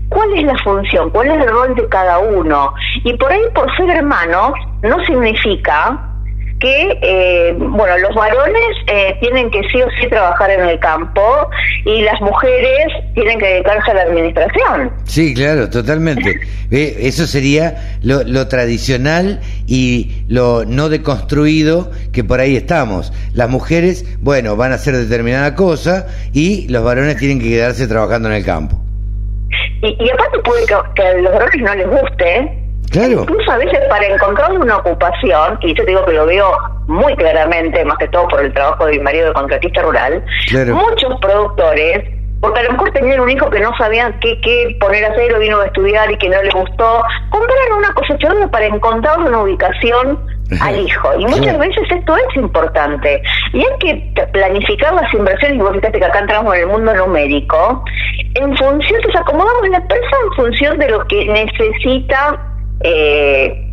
[0.10, 2.74] cuál es la función, cuál es el rol de cada uno.
[3.04, 6.09] Y por ahí, por ser hermanos, no significa
[6.60, 11.50] que, eh, bueno, los varones eh, tienen que sí o sí trabajar en el campo
[11.86, 14.92] y las mujeres tienen que dedicarse a la administración.
[15.06, 16.40] Sí, claro, totalmente.
[16.72, 23.14] Eso sería lo, lo, tradicional y lo no deconstruido que por ahí estamos.
[23.34, 28.30] Las mujeres, bueno, van a hacer determinada cosa y los varones tienen que quedarse trabajando
[28.30, 28.80] en el campo.
[29.82, 32.69] Y, y aparte puede que, que a los varones no les guste,
[33.22, 36.52] Incluso a veces para encontrar una ocupación, y yo te digo que lo veo
[36.88, 40.24] muy claramente, más que todo por el trabajo de mi marido de contratista rural,
[40.74, 42.04] muchos productores,
[42.42, 45.34] porque a lo mejor tenían un hijo que no sabían qué, qué poner a hacer
[45.34, 49.44] o vino a estudiar y que no le gustó, compraron una cosechadora para encontrar una
[49.44, 50.20] ubicación
[50.62, 51.10] al hijo.
[51.20, 53.22] Y muchas veces esto es importante.
[53.54, 56.94] Y hay que planificar las inversiones, y vos fíjate que acá entramos en el mundo
[56.96, 57.84] numérico,
[58.36, 62.40] en función, nos acomodamos la empresa en función de lo que necesita
[62.82, 63.66] eh,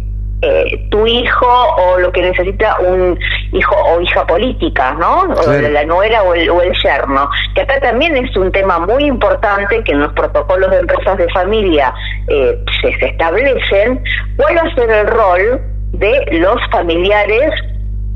[0.42, 3.18] eh, tu hijo o lo que necesita un
[3.52, 5.22] hijo o hija política, ¿no?
[5.22, 7.28] O la nuera o el, o el yerno.
[7.54, 11.28] Que acá también es un tema muy importante que en los protocolos de empresas de
[11.30, 11.92] familia
[12.28, 14.02] eh, se, se establecen.
[14.36, 15.60] ¿Cuál va a ser el rol
[15.92, 17.52] de los familiares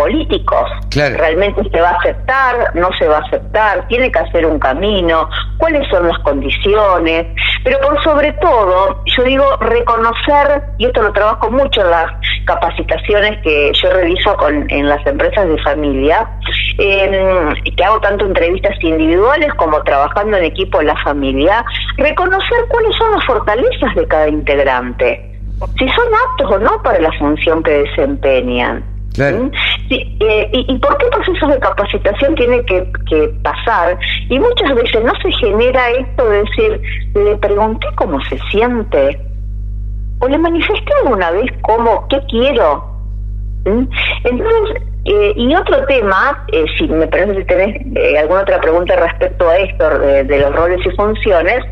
[0.00, 0.66] políticos.
[0.94, 2.74] ¿Realmente se va a aceptar?
[2.74, 3.86] ¿No se va a aceptar?
[3.88, 5.28] ¿Tiene que hacer un camino?
[5.58, 7.26] ¿Cuáles son las condiciones?
[7.62, 12.06] Pero por sobre todo, yo digo reconocer, y esto lo trabajo mucho en las
[12.46, 16.26] capacitaciones que yo realizo con, en las empresas de familia,
[16.78, 21.62] eh, que hago tanto entrevistas individuales como trabajando en equipo en la familia,
[21.98, 25.30] reconocer cuáles son las fortalezas de cada integrante
[25.78, 28.82] si son aptos o no para la función que desempeñan.
[29.18, 29.50] ¿Mm?
[29.90, 32.86] Eh, y, por qué procesos de capacitación tiene que,
[33.42, 33.98] pasar?
[34.28, 36.80] Y muchas veces no se genera esto de decir,
[37.14, 39.20] le pregunté cómo se siente,
[40.20, 42.84] o le manifesté alguna vez cómo, qué quiero.
[43.64, 43.84] ¿Mm?
[44.24, 49.48] Entonces, eh, y otro tema, eh, si me parece que tenés alguna otra pregunta respecto
[49.48, 51.64] a esto, de, los roles y funciones,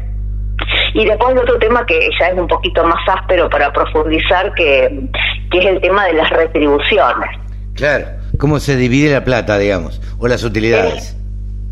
[0.94, 5.08] y después otro tema que ya es un poquito más áspero para profundizar, que,
[5.50, 7.30] que es el tema de las retribuciones.
[7.74, 8.06] Claro,
[8.38, 11.12] cómo se divide la plata, digamos, o las utilidades.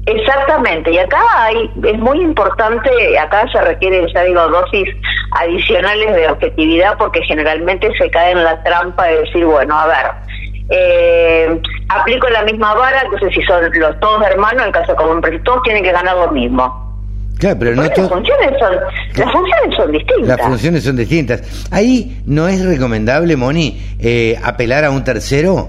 [0.07, 4.89] Eh, exactamente, y acá hay, es muy importante, acá se requiere, ya digo, dosis
[5.33, 10.07] adicionales de objetividad porque generalmente se cae en la trampa de decir, bueno, a ver,
[10.71, 15.43] eh, aplico la misma vara, entonces si son los todos hermanos, en caso como empresa,
[15.45, 16.86] todos tienen que ganar lo mismo.
[17.39, 18.75] Claro, pero no las, funciones son,
[19.17, 20.27] las funciones son distintas.
[20.27, 21.69] Las funciones son distintas.
[21.71, 25.69] Ahí no es recomendable, Moni, eh, apelar a un tercero.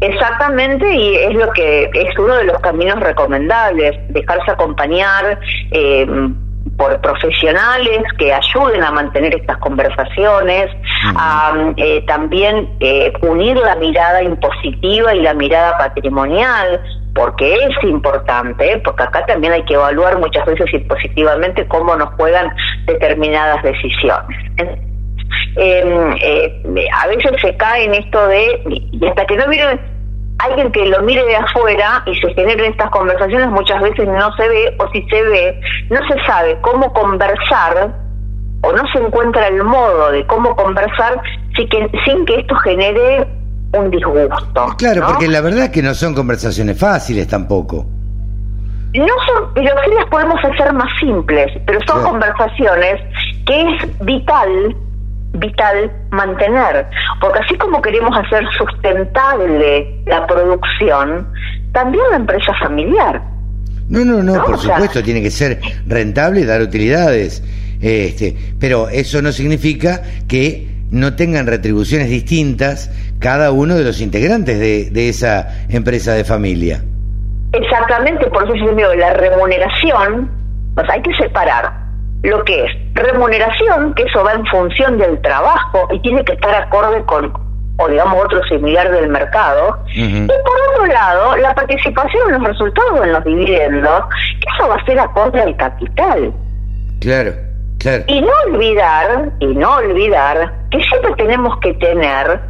[0.00, 5.38] Exactamente, y es lo que es uno de los caminos recomendables, dejarse acompañar
[5.70, 6.06] eh,
[6.76, 10.68] por profesionales que ayuden a mantener estas conversaciones,
[11.16, 12.68] a, eh, también
[13.22, 16.82] unir la mirada impositiva y la mirada patrimonial,
[17.16, 22.54] porque es importante, porque acá también hay que evaluar muchas veces positivamente cómo nos juegan
[22.84, 24.38] determinadas decisiones.
[25.56, 28.60] Em, eh, a veces se cae en esto de,
[28.92, 29.80] y hasta que no viene
[30.38, 34.48] alguien que lo mire de afuera y se generen estas conversaciones, muchas veces no se
[34.48, 37.94] ve, o si se ve, no se sabe cómo conversar
[38.62, 41.18] o no se encuentra el modo de cómo conversar
[41.56, 43.26] sin que, sin que esto genere
[43.72, 44.74] un disgusto.
[44.78, 47.86] Claro, porque la verdad es que no son conversaciones fáciles tampoco.
[48.94, 53.02] No son, pero sí las podemos hacer más simples, pero son conversaciones
[53.44, 54.76] que es vital,
[55.34, 56.86] vital mantener,
[57.20, 61.28] porque así como queremos hacer sustentable la producción,
[61.72, 63.20] también la empresa familiar.
[63.88, 67.42] No, no, no, por supuesto, tiene que ser rentable y dar utilidades.
[67.80, 74.58] Este, pero eso no significa que no tengan retribuciones distintas cada uno de los integrantes
[74.58, 76.82] de, de esa empresa de familia.
[77.52, 80.30] Exactamente, por eso yo digo, la remuneración,
[80.74, 81.86] pues hay que separar
[82.22, 86.54] lo que es remuneración, que eso va en función del trabajo y tiene que estar
[86.54, 87.32] acorde con,
[87.78, 89.78] o digamos, otro similar del mercado.
[89.94, 94.04] Y por otro lado, la participación en los resultados, en los dividendos,
[94.40, 96.32] que eso va a ser acorde al capital.
[97.00, 97.45] Claro.
[98.06, 102.40] Y no olvidar, y no olvidar que siempre tenemos que tener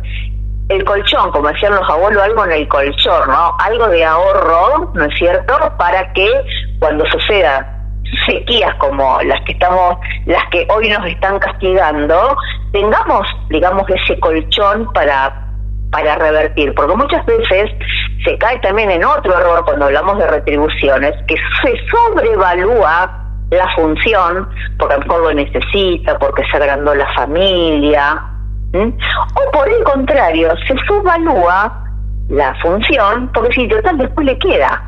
[0.68, 3.52] el colchón, como decían los abuelos, algo en el colchón, ¿no?
[3.58, 5.54] Algo de ahorro, ¿no es cierto?
[5.78, 6.28] Para que
[6.80, 7.72] cuando suceda
[8.26, 12.36] sequías como las que estamos, las que hoy nos están castigando,
[12.72, 15.42] tengamos, digamos, ese colchón para
[15.92, 17.70] para revertir, porque muchas veces
[18.24, 24.48] se cae también en otro error cuando hablamos de retribuciones, que se sobrevalúa la función,
[24.78, 28.22] porque a lo mejor lo necesita, porque se agrandó la familia,
[28.74, 31.84] o por el contrario, se subvalúa
[32.28, 34.82] la función, porque si total después le queda.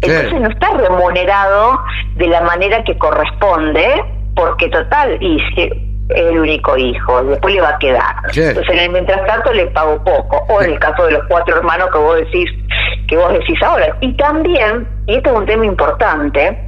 [0.00, 1.80] Entonces no está remunerado
[2.16, 4.04] de la manera que corresponde,
[4.36, 5.70] porque total, y si
[6.10, 8.14] el único hijo, después le va a quedar.
[8.26, 11.56] Entonces en el mientras tanto le pago poco, o en el caso de los cuatro
[11.56, 12.50] hermanos que vos decís,
[13.08, 13.96] que vos decís ahora.
[14.00, 16.63] Y también, y esto es un tema importante,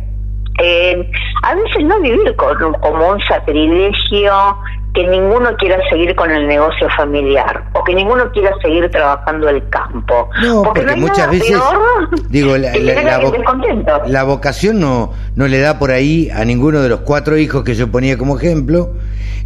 [0.63, 1.11] eh,
[1.43, 4.33] a veces no vivir como un sacrilegio
[4.97, 9.69] que ninguno quiera seguir con el negocio familiar o que ninguno quiera seguir trabajando el
[9.69, 10.31] campo.
[10.43, 11.59] No, porque, muchas veces
[12.31, 12.73] digo la,
[14.07, 17.75] la, vocación no no le da por ahí a ninguno de los cuatro hijos que
[17.75, 18.95] yo ponía como ejemplo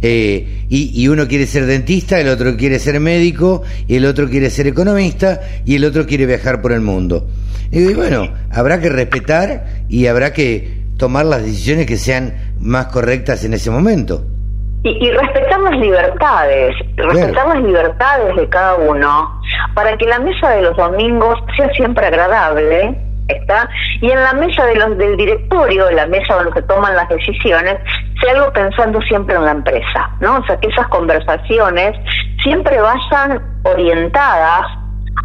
[0.01, 4.29] eh, y, y, uno quiere ser dentista, el otro quiere ser médico y el otro
[4.29, 7.27] quiere ser economista y el otro quiere viajar por el mundo.
[7.71, 13.43] Y bueno, habrá que respetar y habrá que tomar las decisiones que sean más correctas
[13.43, 14.21] en ese momento.
[14.83, 19.41] Y, respetar las libertades, respetar las libertades de cada uno,
[19.73, 22.95] para que la mesa de los domingos sea siempre agradable,
[23.27, 23.67] ¿está?
[23.99, 27.77] Y en la mesa de los, del directorio, la mesa donde se toman las decisiones,
[28.21, 30.37] sea algo pensando siempre en la empresa, ¿no?
[30.37, 31.97] O sea, que esas conversaciones
[32.43, 34.65] siempre vayan orientadas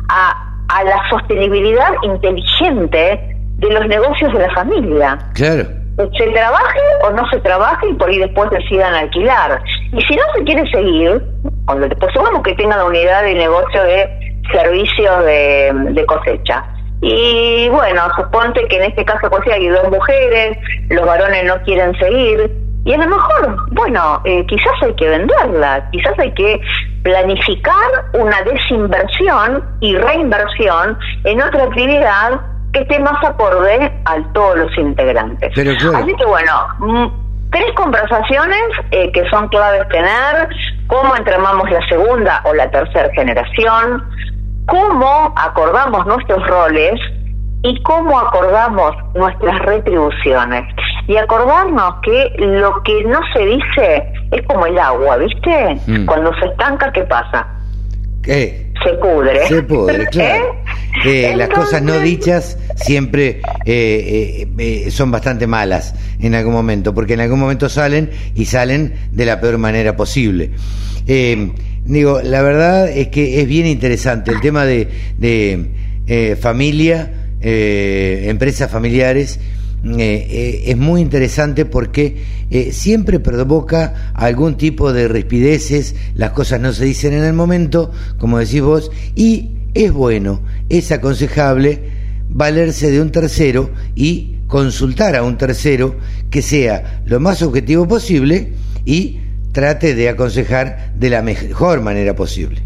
[0.09, 5.18] a, a la sostenibilidad inteligente de los negocios de la familia.
[5.34, 9.62] Claro se trabaje o no se trabaje y por ahí después decidan alquilar.
[9.92, 11.22] Y si no se quiere seguir,
[11.66, 14.09] pues supongamos que tenga la unidad de negocio de
[14.52, 16.64] servicios de, cosecha.
[17.00, 21.94] Y bueno, suponte que en este caso pues hay dos mujeres, los varones no quieren
[21.98, 22.50] seguir,
[22.84, 26.61] y a lo mejor, bueno, eh, quizás hay que venderla, quizás hay que
[27.02, 27.74] planificar
[28.14, 32.40] una desinversión y reinversión en otra actividad
[32.77, 35.51] que esté más acorde a todos los integrantes.
[35.57, 37.07] Así que bueno, mm,
[37.51, 38.61] tres conversaciones
[38.91, 40.49] eh, que son claves tener,
[40.87, 44.05] cómo entramamos la segunda o la tercera generación,
[44.66, 47.01] cómo acordamos nuestros roles
[47.62, 50.64] y cómo acordamos nuestras retribuciones.
[51.09, 55.81] Y acordarnos que lo que no se dice es como el agua, ¿viste?
[55.87, 56.05] Mm.
[56.05, 57.47] Cuando se estanca, ¿qué pasa?
[58.22, 58.65] ¿Qué?
[58.83, 59.47] Se pudre.
[59.49, 60.66] Se pudre, claro.
[61.05, 61.35] ¿Eh?
[61.37, 67.20] las cosas no dichas siempre eh, eh, son bastante malas en algún momento, porque en
[67.20, 70.51] algún momento salen y salen de la peor manera posible.
[71.85, 79.39] digo, la verdad es que es bien interesante el tema de, de familia, empresas familiares
[79.95, 86.61] eh, eh, es muy interesante porque eh, siempre provoca algún tipo de rispideces, las cosas
[86.61, 91.91] no se dicen en el momento, como decís vos, y es bueno, es aconsejable
[92.28, 95.97] valerse de un tercero y consultar a un tercero
[96.30, 98.53] que sea lo más objetivo posible
[98.84, 99.20] y
[99.53, 102.61] trate de aconsejar de la mejor manera posible.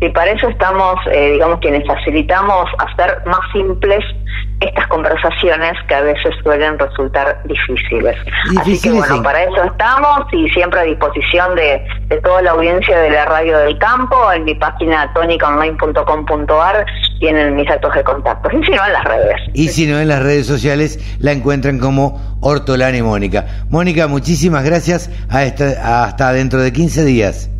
[0.00, 0.96] Y para eso estamos,
[1.32, 4.04] digamos, quienes facilitamos hacer más simples
[4.60, 8.16] estas conversaciones que a veces suelen resultar difíciles.
[8.58, 12.98] Así que bueno, para eso estamos y siempre a disposición de, de, toda la audiencia
[12.98, 16.86] de la radio del campo, en mi página tonicaonline.com.ar
[17.18, 19.40] tienen mis datos de contacto, y si no en las redes.
[19.54, 23.46] Y si no en las redes sociales la encuentran como Hortolani Mónica.
[23.68, 27.50] Mónica, muchísimas gracias, a esta, hasta dentro de 15 días.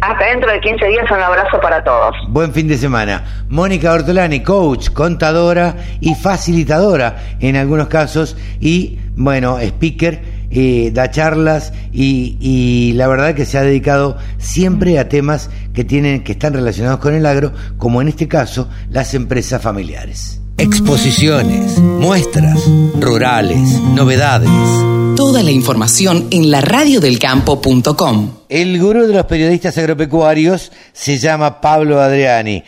[0.00, 2.14] Hasta dentro de 15 días un abrazo para todos.
[2.28, 3.22] Buen fin de semana.
[3.48, 11.72] Mónica Ortolani, coach, contadora y facilitadora en algunos casos y, bueno, speaker, eh, da charlas
[11.92, 16.54] y, y, la verdad que se ha dedicado siempre a temas que tienen que están
[16.54, 20.40] relacionados con el agro, como en este caso las empresas familiares.
[20.56, 22.70] Exposiciones, muestras,
[23.00, 25.03] rurales, novedades.
[25.24, 28.40] Toda la información en la laradiodelcampo.com.
[28.46, 32.62] El gurú de los periodistas agropecuarios se llama Pablo Adriani.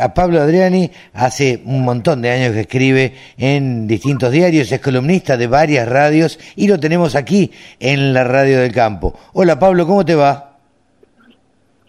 [0.00, 5.36] a Pablo Adriani hace un montón de años que escribe en distintos diarios, es columnista
[5.36, 9.18] de varias radios y lo tenemos aquí en la Radio del Campo.
[9.32, 10.58] Hola Pablo, ¿cómo te va?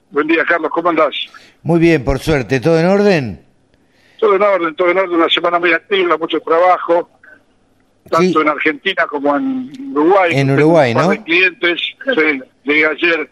[0.09, 1.13] Buen día Carlos, ¿cómo andás?
[1.61, 3.45] Muy bien, por suerte, ¿todo en orden?
[4.19, 7.07] Todo en orden, todo en orden, una semana muy activa, mucho trabajo,
[8.09, 10.31] tanto en Argentina como en Uruguay.
[10.33, 11.09] En Uruguay, ¿no?
[11.23, 13.29] clientes, sí, llegué ayer,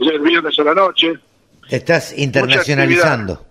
[0.00, 1.14] ayer viernes a la noche.
[1.68, 3.46] Te estás internacionalizando.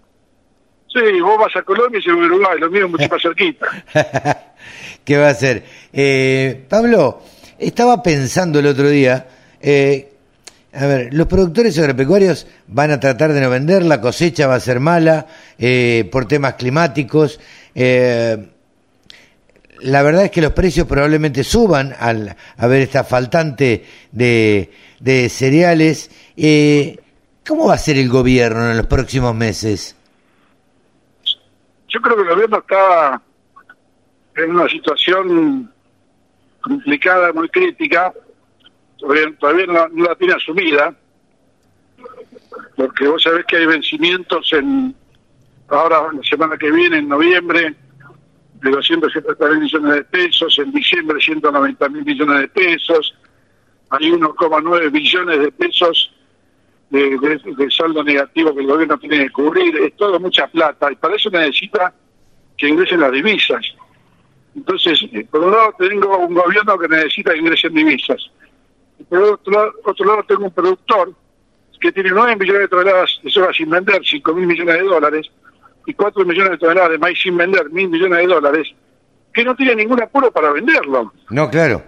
[0.87, 3.67] Sí, vos vas a Colombia y yo a Uruguay, lo mío es mucho más cerquita.
[5.03, 5.63] ¿Qué va a ser?
[5.91, 7.21] Eh, Pablo,
[7.57, 9.27] estaba pensando el otro día,
[9.59, 10.09] eh,
[10.73, 14.59] A ver, los productores agropecuarios van a tratar de no vender, la cosecha va a
[14.59, 15.27] ser mala
[15.57, 17.39] eh, por temas climáticos.
[17.75, 18.52] Eh,
[19.81, 26.09] la verdad es que los precios probablemente suban al haber esta faltante de, de cereales.
[26.37, 26.99] Eh,
[27.45, 29.95] ¿Cómo va a ser el gobierno en los próximos meses?
[31.89, 33.21] Yo creo que el gobierno está
[34.37, 35.71] en una situación
[36.61, 38.13] complicada, muy crítica,
[38.97, 40.95] todavía, no, la tiene asumida,
[42.75, 44.95] porque vos sabés que hay vencimientos en
[45.67, 47.75] ahora la semana que viene, en noviembre,
[48.63, 53.13] de 270 mil millones de pesos, en diciembre 190 mil millones de pesos,
[53.89, 56.11] hay 1,9 billones de pesos
[56.89, 60.95] de, de, saldo negativo que el gobierno tiene que cubrir, es todo mucha plata y
[60.95, 61.93] para eso necesita
[62.57, 63.65] que ingresen las divisas.
[64.55, 68.29] Entonces, eh, por un lado tengo un gobierno que necesita que ingresen divisas
[69.09, 71.13] por otro, otro lado tengo un productor
[71.79, 75.31] que tiene 9 millones de toneladas de soja sin vender, 5 mil millones de dólares,
[75.85, 78.67] y 4 millones de toneladas de maíz sin vender, mil millones de dólares,
[79.33, 81.13] que no tiene ningún apuro para venderlo.
[81.29, 81.83] No, claro.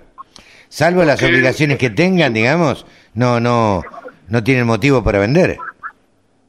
[0.67, 3.83] Salvo las obligaciones que tengan, digamos, no, no,
[4.27, 5.57] no tienen motivo para vender.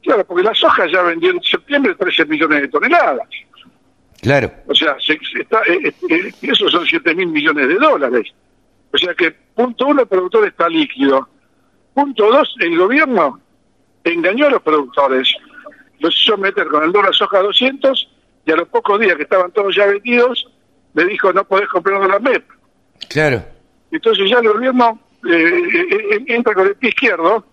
[0.03, 3.27] Claro, porque la soja ya vendió en septiembre 13 millones de toneladas.
[4.21, 4.51] Claro.
[4.67, 8.33] O sea, se, está, eh, eh, esos son 7 mil millones de dólares.
[8.93, 11.27] O sea que, punto uno, el productor está líquido.
[11.93, 13.39] Punto dos, el gobierno
[14.03, 15.33] engañó a los productores.
[15.99, 18.09] Los hizo meter con el dólar soja 200
[18.45, 20.47] y a los pocos días que estaban todos ya vendidos,
[20.93, 22.43] le dijo no podés comprar la MEP.
[23.09, 23.43] Claro.
[23.91, 27.45] Entonces ya el gobierno eh, eh, eh, entra con el pie izquierdo,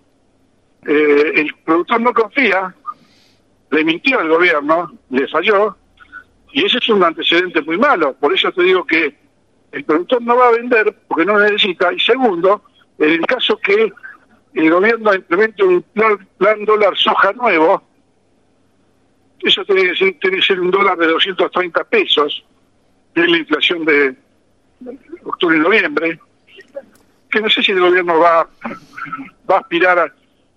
[0.85, 2.75] el productor no confía,
[3.71, 5.77] le mintió al gobierno, le falló,
[6.53, 8.15] y ese es un antecedente muy malo.
[8.15, 9.17] Por eso te digo que
[9.73, 11.93] el productor no va a vender porque no necesita.
[11.93, 12.63] Y segundo,
[12.99, 13.93] en el caso que
[14.55, 17.83] el gobierno implemente un plan, dólar soja nuevo,
[19.45, 22.45] eso tiene que, ser, tiene que ser un dólar de 230 pesos,
[23.15, 24.15] que es la inflación de
[25.25, 26.19] octubre y noviembre,
[27.31, 28.49] que no sé si el gobierno va,
[29.51, 30.13] va a aspirar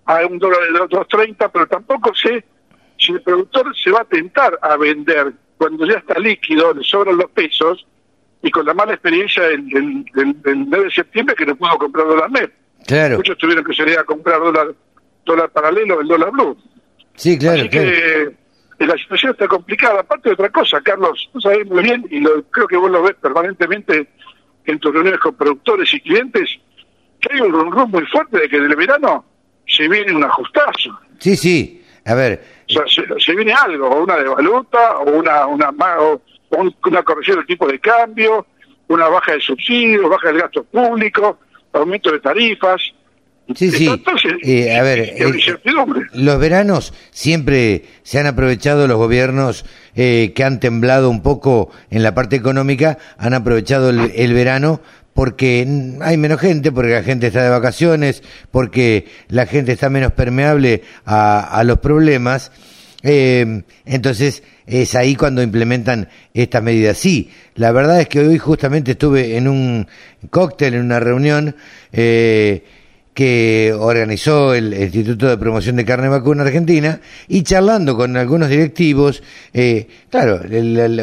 [0.06, 2.44] a, un dólar de 230, pero tampoco sé
[2.98, 7.16] si el productor se va a tentar a vender cuando ya está líquido, le sobran
[7.16, 7.86] los pesos,
[8.42, 12.06] y con la mala experiencia del, del, del, 9 de septiembre que no pudo comprar
[12.06, 12.52] dólar MEP.
[12.86, 13.16] Claro.
[13.16, 14.74] Muchos tuvieron que salir a comprar dólar
[15.28, 16.56] dólar paralelo, el dólar blue.
[17.14, 17.60] Sí, claro.
[17.60, 18.34] Así que
[18.86, 20.00] la situación está complicada.
[20.00, 23.02] Aparte de otra cosa, Carlos, tú sabes muy bien, y lo, creo que vos lo
[23.02, 24.08] ves permanentemente
[24.64, 26.58] en tus reuniones con productores y clientes,
[27.20, 29.24] que hay un rum, muy fuerte de que del verano
[29.66, 30.98] se viene un ajustazo.
[31.18, 31.84] Sí, sí.
[32.04, 32.42] A ver.
[32.68, 36.22] O sea, se, viene algo, o una devaluta, o una, una, o
[36.86, 38.46] una corrección del tipo de cambio,
[38.88, 41.38] una baja de subsidios, baja del gasto público,
[41.72, 42.80] aumento de tarifas.
[43.54, 43.88] Sí, sí.
[44.42, 45.32] Eh, a ver, eh,
[46.12, 52.02] los veranos siempre se han aprovechado los gobiernos eh, que han temblado un poco en
[52.02, 54.82] la parte económica, han aprovechado el, verano
[55.14, 55.66] porque
[56.00, 60.82] hay menos gente, porque la gente está de vacaciones, porque la gente está menos permeable
[61.04, 62.52] a, a los problemas.
[63.02, 66.98] Eh, entonces es ahí cuando implementan estas medidas.
[66.98, 69.86] Sí, la verdad es que hoy justamente estuve en un
[70.30, 71.54] cóctel, en una reunión
[71.92, 72.64] eh,
[73.18, 79.24] que organizó el Instituto de Promoción de Carne Vacuna Argentina y charlando con algunos directivos,
[79.52, 80.38] eh, claro,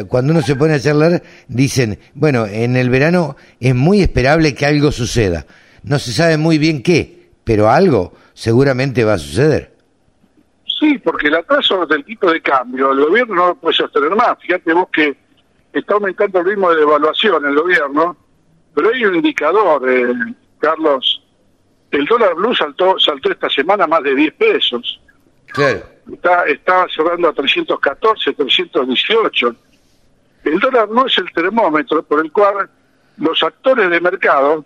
[0.08, 4.64] cuando uno se pone a charlar dicen, bueno, en el verano es muy esperable que
[4.64, 5.44] algo suceda.
[5.82, 9.74] No se sabe muy bien qué, pero algo seguramente va a suceder.
[10.80, 14.38] Sí, porque el atraso del tipo de cambio, el gobierno no lo puede sostener más.
[14.40, 15.14] Fíjate vos que
[15.70, 18.16] está aumentando el ritmo de devaluación el gobierno,
[18.74, 20.14] pero hay un indicador, eh,
[20.60, 21.24] Carlos.
[21.90, 25.00] El dólar blue saltó, saltó esta semana más de 10 pesos.
[25.46, 25.82] Claro.
[26.12, 29.56] Está, está cerrando a 314, 318.
[30.44, 32.68] El dólar no es el termómetro por el cual
[33.18, 34.64] los actores de mercado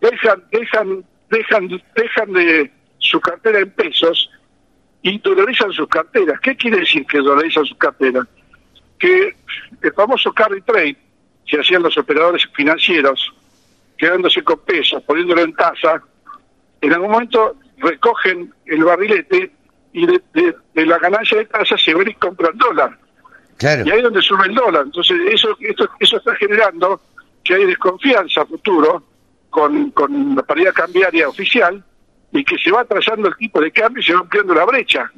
[0.00, 4.30] dejan, dejan, dejan, dejan de su cartera en pesos
[5.02, 6.40] y dolarizan sus carteras.
[6.40, 8.26] ¿Qué quiere decir que dolarizan sus carteras?
[8.98, 9.36] Que
[9.82, 10.96] el famoso carry trade
[11.46, 13.32] que hacían los operadores financieros,
[13.96, 16.02] quedándose con pesos, poniéndolo en tasa,
[16.80, 19.50] en algún momento recogen el barrilete
[19.92, 22.98] y de, la ganancia de tasa se ven y compran dólar.
[23.60, 24.84] Y ahí es donde sube el dólar.
[24.86, 27.00] Entonces, eso, esto, eso está generando
[27.42, 29.02] que hay desconfianza a futuro
[29.50, 31.82] con, con la paridad cambiaria oficial
[32.32, 35.10] y que se va atrasando el tipo de cambio y se va ampliando la brecha.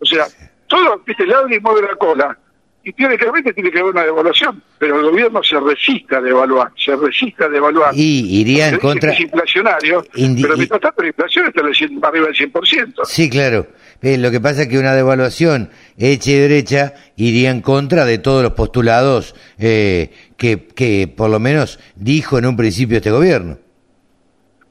[0.00, 0.26] O sea,
[0.66, 2.38] todo, viste, el y mueve la cola.
[2.84, 6.96] Y teóricamente tiene que haber una devaluación, pero el gobierno se resiste a devaluar, se
[6.96, 7.92] resiste a devaluar.
[7.94, 9.12] Y iría en contra...
[9.12, 11.60] es inflacionario, Indi- pero mientras tanto la inflación está
[12.08, 12.94] arriba del 100%.
[13.04, 13.66] Sí, claro.
[14.02, 18.18] Eh, lo que pasa es que una devaluación hecha y derecha iría en contra de
[18.18, 23.58] todos los postulados eh, que, que por lo menos dijo en un principio este gobierno.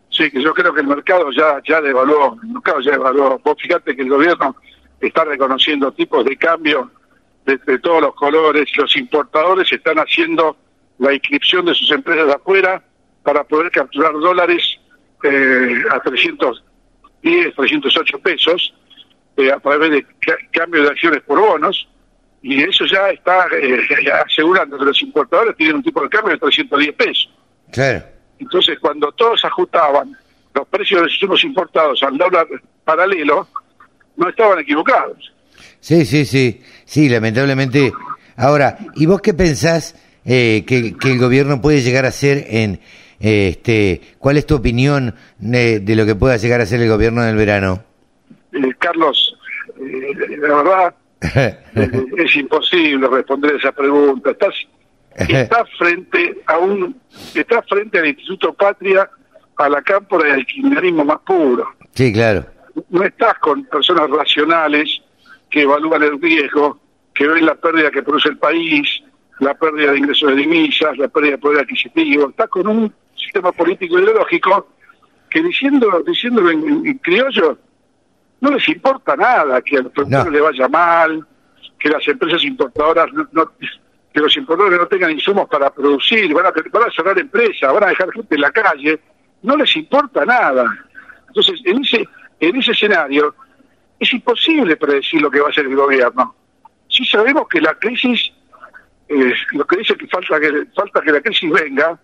[0.09, 3.39] Sí, que yo creo que el mercado ya ya devaluó, el mercado ya devaluó.
[3.43, 4.55] Vos fíjate que el gobierno
[4.99, 6.91] está reconociendo tipos de cambio
[7.45, 10.55] de, de todos los colores, los importadores están haciendo
[10.99, 12.83] la inscripción de sus empresas de afuera
[13.23, 14.79] para poder capturar dólares
[15.23, 15.99] eh, a
[17.21, 18.73] 310, 308 pesos
[19.37, 21.87] eh, a través de ca- cambio de acciones por bonos
[22.41, 23.79] y eso ya está eh,
[24.25, 27.29] asegurando que los importadores tienen un tipo de cambio de 310 pesos.
[27.71, 28.03] Claro.
[28.39, 30.17] Entonces, cuando todos ajustaban
[30.53, 32.47] los precios de los insumos importados al dólar
[32.83, 33.47] paralelo,
[34.17, 35.31] no estaban equivocados.
[35.79, 36.61] Sí, sí, sí.
[36.85, 37.91] Sí, lamentablemente.
[38.35, 42.79] Ahora, ¿y vos qué pensás eh, que, que el gobierno puede llegar a hacer en...
[43.19, 46.89] eh, este, ¿Cuál es tu opinión de, de lo que pueda llegar a hacer el
[46.89, 47.83] gobierno en el verano?
[48.53, 49.35] Eh, Carlos,
[49.79, 50.95] eh, la verdad,
[51.35, 51.57] eh,
[52.17, 54.31] es imposible responder esa pregunta.
[54.31, 54.55] Estás,
[55.15, 56.99] estás frente a un,
[57.35, 59.09] estás frente al Instituto Patria,
[59.57, 61.65] a la cámpora del kirchnerismo más puro.
[61.93, 62.45] sí, claro.
[62.89, 65.00] no estás con personas racionales
[65.51, 66.79] que evalúan el riesgo,
[67.13, 69.03] que ven la pérdida que produce el país,
[69.39, 72.29] la pérdida de ingresos de divisas, la pérdida de poder adquisitivo.
[72.29, 74.69] Estás con un sistema político ideológico
[75.29, 77.57] que diciendo, diciéndolo en, criollo,
[78.39, 80.31] no les importa nada que a los productores No.
[80.31, 81.25] le vaya mal,
[81.77, 83.51] que las empresas importadoras no, no-
[84.13, 87.83] que los importadores no tengan insumos para producir, van a, van a cerrar empresas, van
[87.83, 88.99] a dejar gente en la calle,
[89.43, 90.65] no les importa nada.
[91.27, 92.07] Entonces, en ese,
[92.41, 93.33] en ese escenario,
[94.01, 96.35] es imposible predecir lo que va a hacer el gobierno.
[96.89, 98.31] Sí sabemos que la crisis,
[99.07, 101.97] eh, lo que dice que falta que falta que la crisis venga,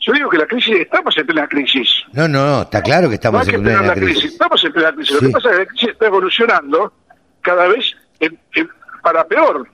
[0.00, 1.88] yo digo que la crisis, estamos en plena crisis.
[2.12, 4.12] No, no, no, está claro que No estamos hay en plena la crisis.
[4.18, 4.32] crisis.
[4.32, 5.12] Estamos en plena crisis.
[5.14, 6.92] Lo que pasa es que la crisis está evolucionando
[7.40, 8.70] cada vez en- en-
[9.02, 9.66] para peor.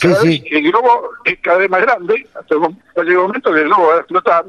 [0.00, 0.28] Cada sí.
[0.28, 2.60] vez el globo es cada vez más grande, hasta el
[3.16, 4.44] momento que el globo va a explotar,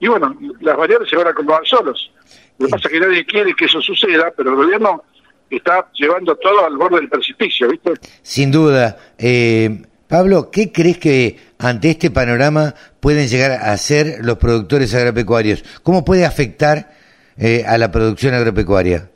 [0.00, 2.10] y bueno, las variables se van a acomodar solos.
[2.58, 5.02] Lo que pasa es que nadie quiere que eso suceda, pero el gobierno
[5.50, 7.92] está llevando todo al borde del precipicio, ¿viste?
[8.22, 8.96] Sin duda.
[9.18, 15.64] Eh, Pablo, ¿qué crees que ante este panorama pueden llegar a hacer los productores agropecuarios?
[15.82, 16.90] ¿Cómo puede afectar
[17.36, 19.10] eh, a la producción agropecuaria?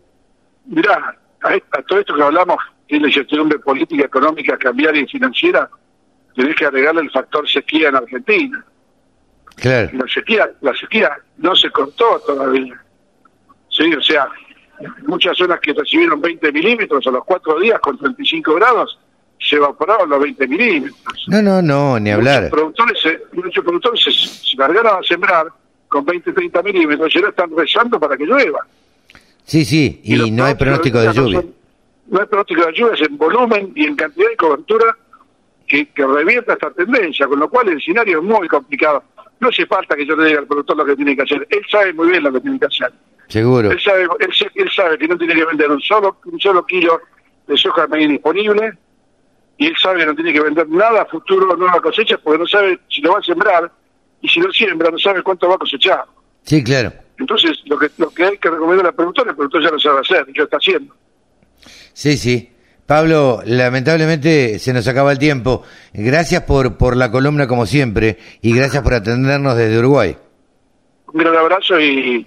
[0.66, 2.56] Mirá, a, a todo esto que hablamos,
[2.88, 5.68] que es la incertidumbre política, económica, cambiaria y financiera,
[6.34, 8.64] tenés que agregarle el factor sequía en Argentina.
[9.56, 9.90] Claro.
[9.92, 12.80] La sequía, la sequía no se cortó todavía.
[13.68, 14.28] Sí, o sea,
[15.06, 18.98] muchas zonas que recibieron 20 milímetros a los cuatro días con 35 grados,
[19.38, 21.24] se evaporaron los 20 milímetros.
[21.28, 22.42] No, no, no, ni hablar.
[22.42, 25.46] Muchos productores, se, muchos productores se, se largaron a sembrar
[25.88, 28.60] con 20, 30 milímetros y ahora están rezando para que llueva.
[29.44, 31.36] Sí, sí, y no hay pronóstico de lluvia.
[31.36, 31.54] no son-
[32.08, 34.96] No hay pronóstico de lluvia, es en volumen y en cantidad de cobertura
[35.66, 39.02] que, que revierta esta tendencia, con lo cual el escenario es muy complicado.
[39.40, 41.46] No hace falta que yo le diga al productor lo que tiene que hacer.
[41.48, 42.92] Él sabe muy bien lo que tiene que hacer.
[43.30, 43.70] Seguro.
[43.70, 46.66] Él sabe, él, sa- él sabe que no tiene que vender un solo, un solo
[46.66, 47.00] kilo
[47.46, 48.72] de soja medio disponible
[49.56, 52.46] y él sabe que no tiene que vender nada a futuro, nueva cosecha, porque no
[52.46, 53.70] sabe si lo va a sembrar
[54.20, 56.04] y si lo siembra no sabe cuánto va a cosechar.
[56.42, 56.92] Sí, claro.
[57.18, 60.00] Entonces, lo que, lo que hay que recomendar al productor, el productor ya lo sabe
[60.00, 60.94] hacer y lo está haciendo.
[61.92, 62.50] Sí, sí.
[62.86, 65.62] Pablo, lamentablemente se nos acaba el tiempo.
[65.92, 70.16] Gracias por, por la columna como siempre y gracias por atendernos desde Uruguay.
[71.12, 72.26] Un gran abrazo y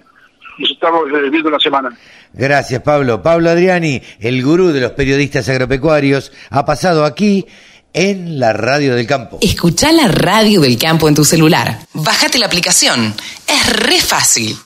[0.58, 1.96] nos estamos eh, viendo una semana.
[2.32, 3.22] Gracias, Pablo.
[3.22, 7.46] Pablo Adriani, el gurú de los periodistas agropecuarios, ha pasado aquí
[7.92, 9.38] en la Radio del Campo.
[9.40, 11.78] Escucha la radio del campo en tu celular.
[11.94, 13.14] Bájate la aplicación.
[13.46, 14.56] Es re fácil.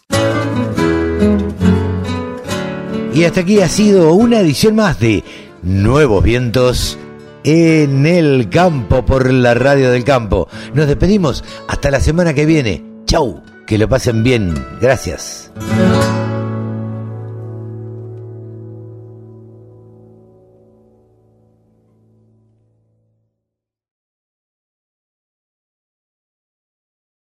[3.15, 5.25] Y hasta aquí ha sido una edición más de
[5.63, 6.99] Nuevos Vientos
[7.45, 10.49] en el Campo por la Radio del Campo.
[10.73, 12.85] Nos despedimos hasta la semana que viene.
[13.07, 14.55] Chau, que lo pasen bien.
[14.81, 15.53] Gracias.